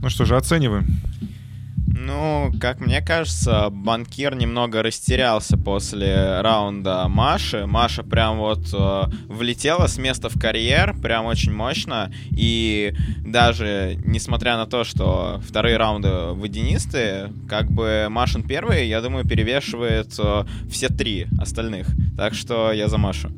[0.00, 0.86] Ну что же, оцениваем.
[1.94, 7.66] Ну, как мне кажется, банкир немного растерялся после раунда Маши.
[7.66, 12.12] Маша прям вот э, влетела с места в карьер, прям очень мощно.
[12.30, 19.26] И даже несмотря на то, что вторые раунды водянистые, как бы Машин первый, я думаю,
[19.26, 21.88] перевешивает э, все три остальных.
[22.16, 23.30] Так что я за Машу.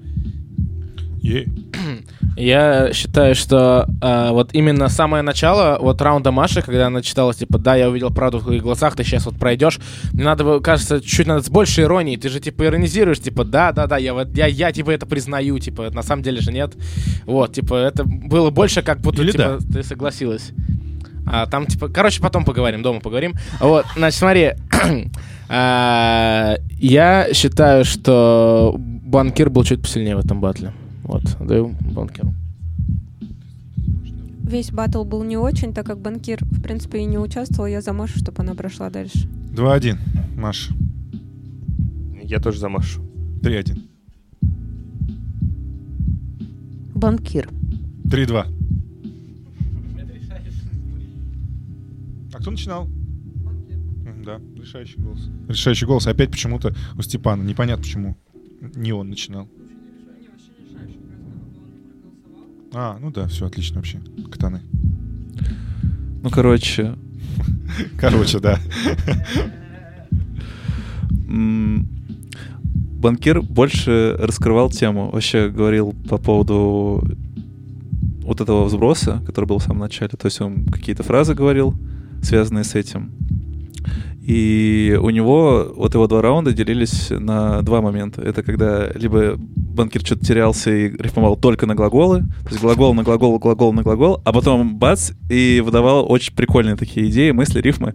[2.37, 7.59] Я считаю, что э, вот именно самое начало вот раунда Маши, когда она читала, типа,
[7.59, 9.79] да, я увидел правду в твоих глазах, ты сейчас вот пройдешь,
[10.13, 13.87] мне надо, кажется, чуть надо с большей иронией, ты же, типа, иронизируешь, типа, да, да,
[13.87, 16.75] да, я, вот, я, я, типа, это признаю, типа, на самом деле же нет.
[17.27, 20.53] Вот, типа, это было больше как будто, Или типа, ты согласилась.
[21.27, 23.35] А там, типа, короче, потом поговорим, дома поговорим.
[23.61, 24.53] Вот, значит, смотри,
[25.49, 30.73] а, я считаю, что банкир был чуть посильнее в этом батле.
[31.11, 32.33] Вот, даю банкиру.
[34.45, 37.67] Весь батл был не очень, так как банкир, в принципе, и не участвовал.
[37.67, 39.29] Я за Машу, чтобы она прошла дальше.
[39.53, 39.99] 2-1,
[40.37, 40.73] Маша.
[42.23, 43.03] Я тоже за Машу.
[43.43, 43.83] 3-1.
[46.95, 47.49] Банкир.
[48.05, 48.47] 3-2.
[52.33, 52.89] А кто начинал?
[54.25, 55.29] Да, решающий голос.
[55.49, 56.07] Решающий голос.
[56.07, 57.43] Опять почему-то у Степана.
[57.43, 58.17] Непонятно почему.
[58.77, 59.49] Не он начинал.
[62.73, 64.01] А, ну да, все отлично вообще.
[64.31, 64.61] Катаны.
[66.23, 66.97] Ну, короче,
[67.99, 68.59] Короче, да.
[73.01, 75.11] банкир больше раскрывал тему.
[75.11, 77.03] Вообще говорил по поводу
[78.23, 80.11] вот этого взброса, который был в самом начале.
[80.11, 81.75] То есть он какие-то фразы говорил,
[82.23, 83.13] связанные с этим.
[84.23, 88.23] И у него вот его два раунда делились на два момента.
[88.23, 89.39] Это когда либо
[89.81, 93.83] банкир что-то терялся и рифмовал только на глаголы, то есть глагол на глагол, глагол на
[93.83, 97.95] глагол, а потом бац, и выдавал очень прикольные такие идеи, мысли, рифмы.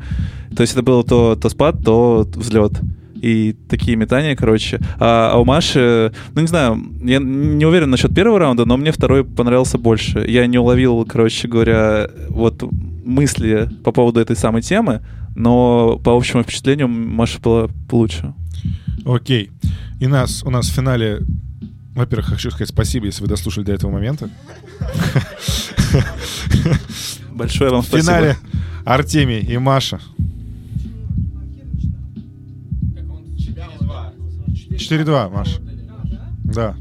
[0.55, 2.73] То есть это было то, то спад, то взлет.
[3.15, 4.79] И такие метания, короче.
[4.99, 8.91] А, а у Маши, ну не знаю, я не уверен насчет первого раунда, но мне
[8.91, 10.25] второй понравился больше.
[10.27, 12.63] Я не уловил, короче говоря, вот
[13.03, 15.01] мысли по поводу этой самой темы,
[15.35, 18.33] но по общему впечатлению Маша была лучше.
[19.05, 19.51] Окей.
[19.99, 21.21] И нас, у нас в финале...
[21.95, 24.29] Во-первых, хочу сказать спасибо, если вы дослушали до этого момента.
[27.31, 28.11] Большое вам В спасибо.
[28.11, 28.37] финале
[28.83, 30.01] Артемий и Маша.
[34.71, 35.61] 4-2, Маша.
[36.43, 36.75] Да.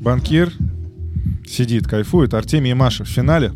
[0.00, 0.52] Банкир
[1.46, 2.34] сидит, кайфует.
[2.34, 3.52] Артемий и Маша в финале.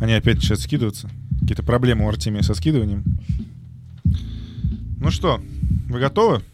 [0.00, 1.10] Они опять начинают скидываться.
[1.40, 3.04] Какие-то проблемы у Артемия со скидыванием.
[5.02, 5.40] Ну что,
[5.88, 6.44] вы готовы?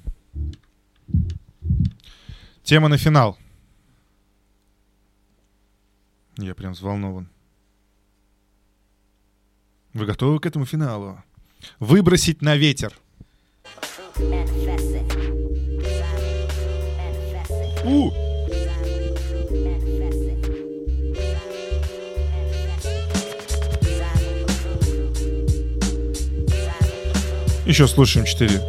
[2.63, 3.37] Тема на финал.
[6.39, 7.29] Я прям взволнован.
[9.93, 11.23] Вы готовы к этому финалу?
[11.79, 12.99] Выбросить на ветер.
[17.85, 18.28] У!
[27.69, 28.63] Еще слушаем четыре.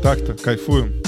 [0.00, 1.02] Так-то, кайфуем.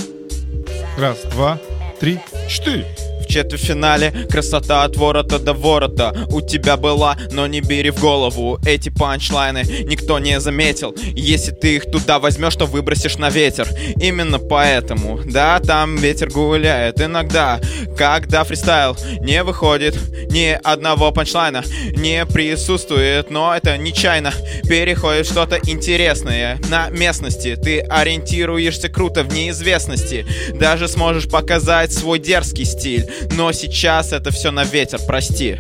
[0.99, 1.61] Раз, два,
[2.01, 2.89] три, четыре.
[3.31, 4.27] Четвертьфинале.
[4.29, 8.59] Красота от ворота до ворота У тебя была, но не бери в голову.
[8.67, 10.95] Эти панчлайны никто не заметил.
[11.15, 13.69] Если ты их туда возьмешь, то выбросишь на ветер.
[14.01, 17.61] Именно поэтому, да, там ветер гуляет Иногда,
[17.97, 19.97] когда фристайл не выходит
[20.31, 21.63] Ни одного панчлайна
[21.97, 23.31] не присутствует.
[23.31, 24.33] Но это нечаянно.
[24.69, 26.59] Переходит что-то интересное.
[26.69, 30.27] На местности ты ориентируешься круто в неизвестности.
[30.55, 35.59] Даже сможешь показать свой дерзкий стиль Но сейчас это все на ветер, прости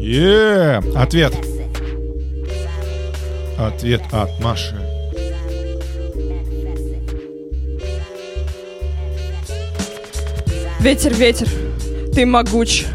[0.00, 1.32] Е, Ответ.
[3.58, 4.74] Ответ от Маши.
[10.80, 11.46] Ветер, ветер,
[12.14, 12.86] ты могуч.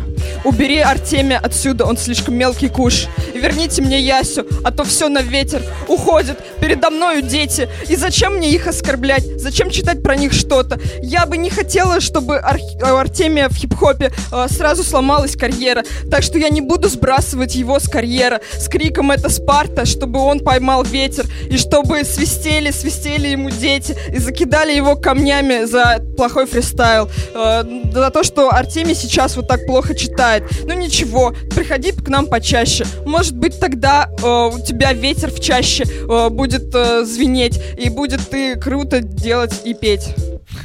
[0.45, 3.07] Убери Артемия отсюда, он слишком мелкий куш.
[3.33, 5.63] Верните мне Ясю, а то все на ветер.
[5.87, 7.67] Уходят, передо мною дети.
[7.89, 9.23] И зачем мне их оскорблять?
[9.41, 10.79] Зачем читать про них что-то?
[11.01, 15.83] Я бы не хотела, чтобы Ар- у Артемия в хип-хопе э, сразу сломалась карьера.
[16.11, 18.39] Так что я не буду сбрасывать его с карьера.
[18.57, 21.25] С криком «Это Спарта!», чтобы он поймал ветер.
[21.49, 23.97] И чтобы свистели, свистели ему дети.
[24.13, 27.09] И закидали его камнями за плохой фристайл.
[27.33, 30.34] Э, за то, что Артемий сейчас вот так плохо читает.
[30.65, 32.85] Ну ничего, приходи к нам почаще.
[33.05, 38.29] Может быть, тогда э, у тебя ветер в чаще э, будет э, звенеть, и будет
[38.29, 40.13] ты круто делать и петь.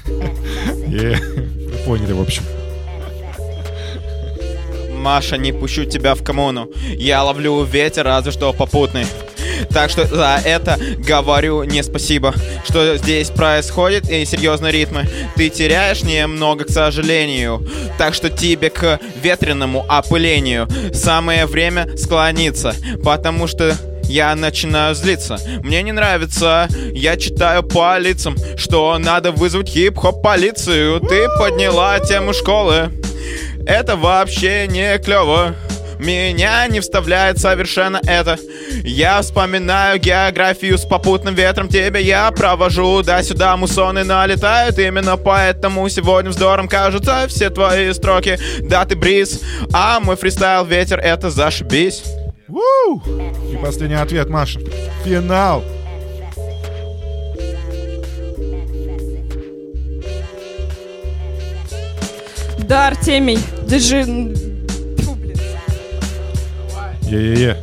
[0.06, 1.16] Вы
[1.86, 2.42] поняли, в общем.
[5.00, 9.06] Маша, не пущу тебя в коммуну Я ловлю ветер, разве что попутный
[9.70, 12.34] так что за это говорю не спасибо.
[12.64, 17.66] Что здесь происходит и серьезные ритмы Ты теряешь немного, к сожалению.
[17.98, 25.38] Так что тебе к ветреному опылению Самое время склониться Потому что я начинаю злиться.
[25.62, 31.00] Мне не нравится, я читаю по лицам Что надо вызвать хип-хоп полицию.
[31.00, 32.90] Ты подняла тему школы.
[33.66, 35.54] Это вообще не клево
[36.00, 38.38] меня не вставляет совершенно это
[38.82, 45.88] Я вспоминаю географию с попутным ветром Тебе я провожу да сюда мусоны налетают Именно поэтому
[45.88, 49.40] сегодня вздором кажутся все твои строки Да ты бриз,
[49.72, 52.02] а мой фристайл ветер это зашибись
[52.48, 52.96] У!
[53.52, 54.60] И последний ответ, Маша.
[55.04, 55.62] Финал.
[62.70, 63.36] Да, Артемий.
[63.36, 64.49] Фу, блин.
[67.10, 67.56] Е-е-е.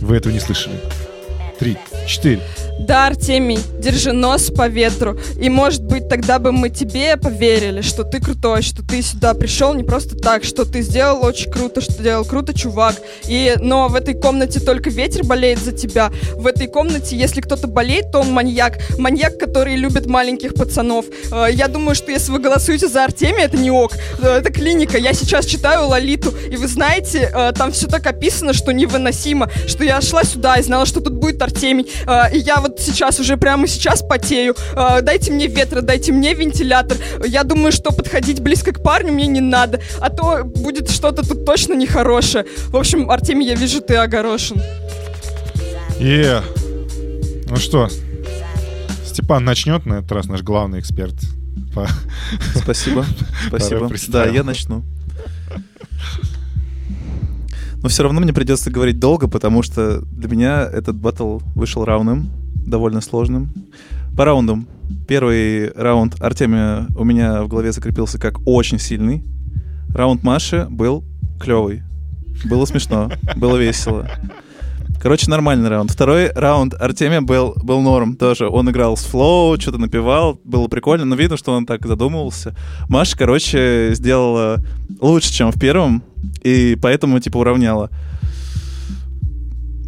[0.00, 0.80] Вы этого не слышали.
[1.58, 2.40] Три, четыре,
[2.78, 5.18] да, Артемий, держи нос по ветру.
[5.40, 9.72] И, может быть, тогда бы мы тебе поверили, что ты крутой, что ты сюда пришел
[9.74, 12.96] не просто так, что ты сделал очень круто, что сделал круто, чувак.
[13.26, 16.10] И, но в этой комнате только ветер болеет за тебя.
[16.34, 18.78] В этой комнате, если кто-то болеет, то он маньяк.
[18.98, 21.06] Маньяк, который любит маленьких пацанов.
[21.32, 23.92] Э, Я думаю, что если вы голосуете за Артемия, это не ок.
[24.20, 24.98] Э, Это клиника.
[24.98, 29.84] Я сейчас читаю Лолиту, и вы знаете, э, там все так описано, что невыносимо, что
[29.84, 31.86] я шла сюда и знала, что тут будет Артемий.
[32.32, 34.54] И я вот сейчас уже прямо сейчас потею.
[34.74, 36.96] Э, Дайте мне ветра, дайте мне вентилятор.
[37.26, 41.44] Я думаю, что подходить близко к парню мне не надо, а то будет что-то тут
[41.44, 42.44] точно нехорошее.
[42.68, 44.60] В общем, Артемий, я вижу, ты огорошен.
[46.00, 46.42] Е.
[47.48, 47.88] Ну что,
[49.06, 51.14] Степан начнет на этот раз наш главный эксперт.
[51.74, 51.88] по-
[52.56, 53.04] Спасибо.
[53.48, 53.88] Спасибо.
[54.08, 54.82] Да, я начну.
[57.82, 62.30] Но все равно мне придется говорить долго, потому что для меня этот батл вышел равным,
[62.66, 63.50] довольно сложным.
[64.16, 64.66] По раундам.
[65.08, 69.24] Первый раунд Артемия у меня в голове закрепился как очень сильный.
[69.94, 71.04] Раунд Маши был
[71.40, 71.82] клевый.
[72.44, 74.08] Было смешно, было весело.
[75.00, 75.90] Короче, нормальный раунд.
[75.90, 78.48] Второй раунд Артемия был, был норм тоже.
[78.48, 82.56] Он играл с флоу, что-то напевал, было прикольно, но видно, что он так задумывался.
[82.88, 84.64] Маша, короче, сделала
[85.00, 86.02] лучше, чем в первом,
[86.42, 87.90] и поэтому, типа, уравняла.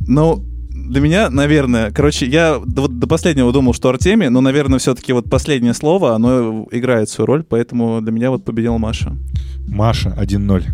[0.06, 0.44] Ну,
[0.86, 5.12] для меня, наверное, короче, я до, вот до последнего думал, что Артемий, но, наверное, все-таки
[5.12, 9.16] вот последнее слово, оно играет свою роль, поэтому для меня вот победила Маша.
[9.68, 10.64] Маша 1-0.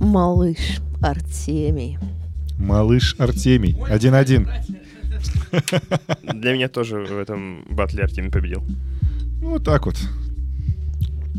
[0.00, 1.98] Малыш Артемий.
[2.58, 4.48] Малыш Артемий 1-1.
[6.34, 8.62] Для меня тоже в этом батле Артемий победил.
[9.40, 9.96] Ну, Вот так вот.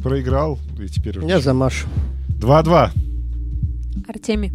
[0.03, 1.17] Проиграл, и теперь...
[1.19, 1.88] уже Я за Машу.
[2.39, 2.89] 2-2.
[4.07, 4.51] Артемий.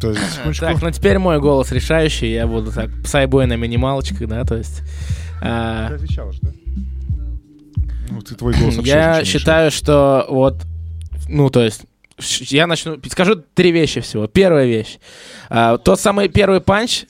[0.00, 0.60] То есть.
[0.60, 2.32] Так, ну теперь мой голос решающий.
[2.32, 4.82] Я буду так псайбой на минималочках, да, то есть...
[5.42, 6.50] а, Ты отвечала же, да?
[8.10, 10.62] Ну, ты твой голос Я считаю, что вот,
[11.28, 11.82] ну, то есть,
[12.18, 14.26] я начну, скажу три вещи всего.
[14.26, 14.98] Первая вещь.
[15.50, 17.04] А, тот самый первый панч,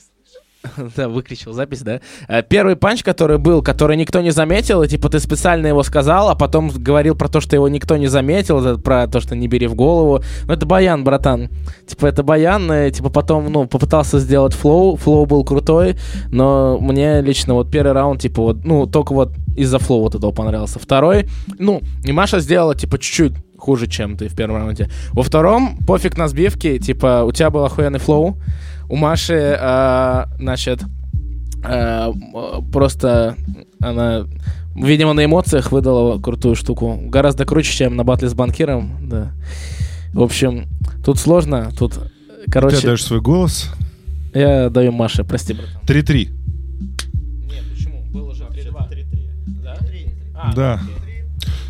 [0.95, 2.01] да, выключил запись, да?
[2.27, 6.29] А, Первый панч, который был, который никто не заметил, и типа ты специально его сказал,
[6.29, 9.67] а потом говорил про то, что его никто не заметил, про то, что не бери
[9.67, 10.23] в голову.
[10.45, 11.49] Ну, это баян, братан.
[11.87, 15.95] Типа, это баян, и, типа, потом, ну, попытался сделать флоу, флоу был крутой,
[16.29, 20.31] но мне лично вот первый раунд, типа, вот, ну, только вот из-за флоу вот этого
[20.31, 20.79] понравился.
[20.79, 24.89] Второй, ну, и Маша сделала, типа, чуть-чуть хуже, чем ты в первом раунде.
[25.11, 28.37] Во втором, пофиг на сбивки, типа, у тебя был охуенный флоу,
[28.89, 30.81] у Маши, э, значит,
[31.63, 32.11] э,
[32.71, 33.35] просто
[33.79, 34.25] она,
[34.75, 36.99] видимо, на эмоциях выдала крутую штуку.
[37.05, 39.31] Гораздо круче, чем на батле с банкиром, да.
[40.13, 40.67] В общем,
[41.05, 43.69] тут сложно, тут, Ты короче, отдаешь свой голос.
[44.33, 45.81] я даю Маше, прости, братан.
[45.85, 46.29] 3-3.
[47.45, 48.03] Нет, почему?
[48.11, 49.05] Было же 3-2.
[49.63, 49.77] Да?
[50.33, 50.79] А, Да.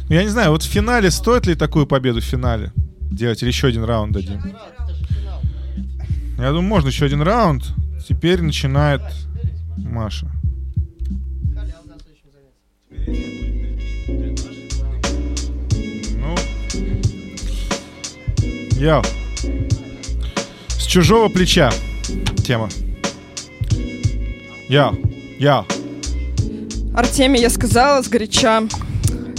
[0.08, 2.72] Ну, Я не знаю, вот в финале стоит ли такую победу в финале?
[3.12, 4.42] Делать или еще один раунд дадим?
[6.40, 7.64] Я думаю, можно еще один раунд.
[8.08, 9.02] Теперь начинает
[9.78, 10.32] Маша.
[16.18, 16.36] Ну,
[18.80, 19.02] я
[20.70, 21.72] с чужого плеча
[22.46, 22.70] тема.
[24.70, 24.94] Я,
[25.40, 25.66] я.
[26.96, 28.64] Артемий, я сказала сгоряча.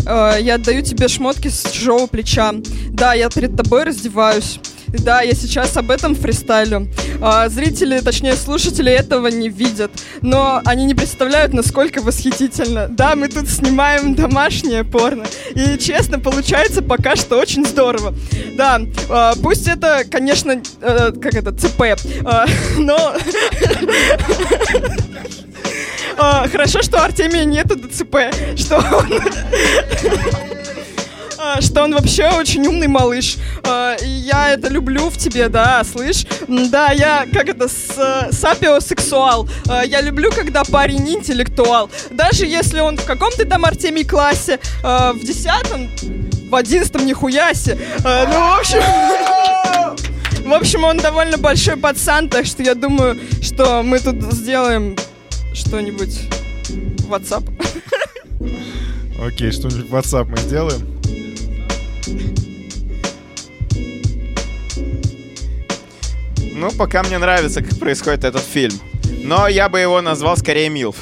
[0.07, 2.53] Э, Я отдаю тебе шмотки с чужого плеча.
[2.91, 4.61] Да, я перед тобой раздеваюсь.
[4.99, 6.89] Да, я сейчас об этом фристайлю.
[7.21, 12.89] А, Зрители, точнее слушатели этого не видят, но они не представляют, насколько восхитительно.
[12.89, 15.25] Да, мы тут снимаем домашнее порно,
[15.55, 18.15] и честно, получается пока что очень здорово.
[18.57, 21.83] Да, а, пусть это, конечно, э, как это, ЦП,
[22.25, 22.47] а,
[22.79, 23.15] но...
[26.23, 28.17] А, Хорошо, что Артемия нету ДЦП,
[28.55, 29.23] что он...
[31.61, 33.37] Что он вообще очень умный малыш.
[33.65, 36.27] А, Я это люблю в тебе, да, слышь?
[36.49, 39.49] Да, я, как это, сапиосексуал.
[39.69, 41.91] А, Я люблю, когда парень интеллектуал.
[42.11, 45.91] Даже если он в каком-то там Артемий классе, а, в десятом,
[46.51, 47.79] в одиннадцатом нихуя се.
[48.05, 48.83] А, Ну, в общем...
[50.41, 54.97] В общем, он довольно большой пацан, так что я думаю, что мы тут сделаем
[55.55, 56.19] что-нибудь
[56.69, 57.45] в WhatsApp.
[59.25, 61.00] Окей, что-нибудь в WhatsApp мы сделаем.
[66.53, 68.79] Ну, пока мне нравится, как происходит этот фильм.
[69.23, 70.97] Но я бы его назвал скорее Милф.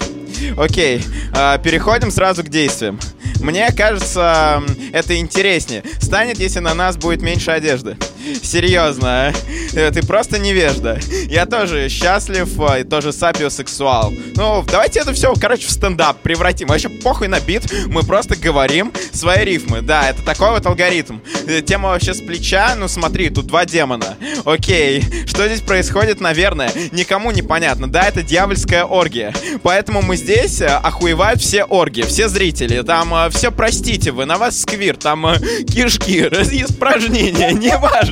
[0.57, 1.03] Окей,
[1.35, 3.01] а, переходим сразу к действиям.
[3.41, 5.83] Мне кажется, это интереснее.
[6.01, 7.97] Станет, если на нас будет меньше одежды.
[8.43, 9.33] Серьезно,
[9.75, 10.99] э, ты просто невежда.
[11.29, 14.13] Я тоже счастлив, э, и тоже сапиосексуал.
[14.35, 16.69] Ну, давайте это все, короче, в стендап превратим.
[16.69, 19.83] Вообще похуй на бит, мы просто говорим свои рифмы.
[19.83, 21.19] Да, это такой вот алгоритм.
[21.47, 24.17] Э, Тема вообще с плеча, ну смотри, тут два демона.
[24.45, 27.91] Окей, что здесь происходит, наверное, никому не понятно.
[27.91, 29.33] Да, это дьявольская оргия.
[29.63, 32.83] Поэтому мы здесь охуевают все оргии, все зрители.
[32.83, 35.27] Там все простите, вы, на вас сквир, там
[35.67, 38.08] кишки, испражнения, неважно.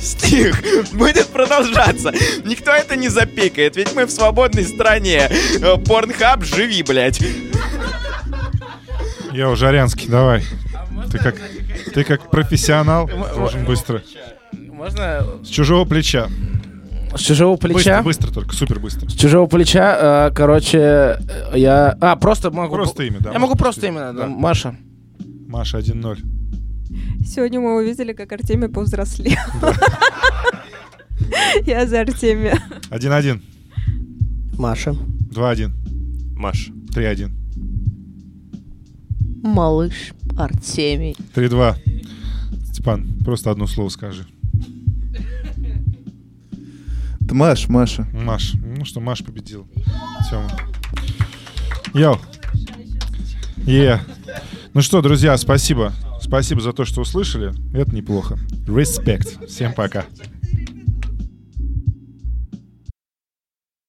[0.00, 0.62] Стих
[0.94, 2.12] будет продолжаться.
[2.44, 5.28] Никто это не запикает, ведь мы в свободной стране.
[5.60, 7.20] Э, Порнхаб, живи, блядь.
[9.32, 10.42] Я уже Арянский, давай.
[11.10, 11.36] Ты как,
[11.94, 14.02] ты как профессионал должен быстро.
[14.52, 16.28] Можно С чужого плеча.
[17.14, 18.02] с чужого плеча?
[18.02, 19.08] Быстро, быстро только, супер быстро.
[19.08, 21.18] С чужого плеча, э, короче, э,
[21.54, 21.96] я...
[22.00, 22.74] А, просто могу...
[22.74, 23.32] Просто имя, да.
[23.32, 24.10] Я могу просто имя.
[24.10, 24.26] именно, Да.
[24.26, 24.76] Маша.
[25.48, 26.18] Маша 1-0.
[27.24, 29.38] Сегодня мы увидели, как Артемий повзрослел.
[31.66, 32.58] Я за Артемия.
[32.90, 33.40] 1-1.
[34.58, 34.94] Маша.
[35.30, 35.72] 2-1.
[36.36, 36.70] Маш.
[36.94, 37.30] 3-1.
[39.42, 41.16] Малыш Артемий.
[41.34, 41.74] 3-2.
[42.72, 44.26] Степан, просто одно слово скажи.
[47.26, 48.06] Ты Маш, Маша.
[48.12, 48.52] Маш.
[48.54, 49.66] Ну что, Маш победил.
[50.30, 50.50] Тёма.
[51.94, 52.18] Йоу.
[53.66, 54.00] Е.
[54.74, 55.92] Ну что, друзья, спасибо.
[56.26, 57.52] Спасибо за то, что услышали.
[57.72, 58.36] Это неплохо.
[58.66, 59.46] Респект.
[59.48, 60.06] Всем пока.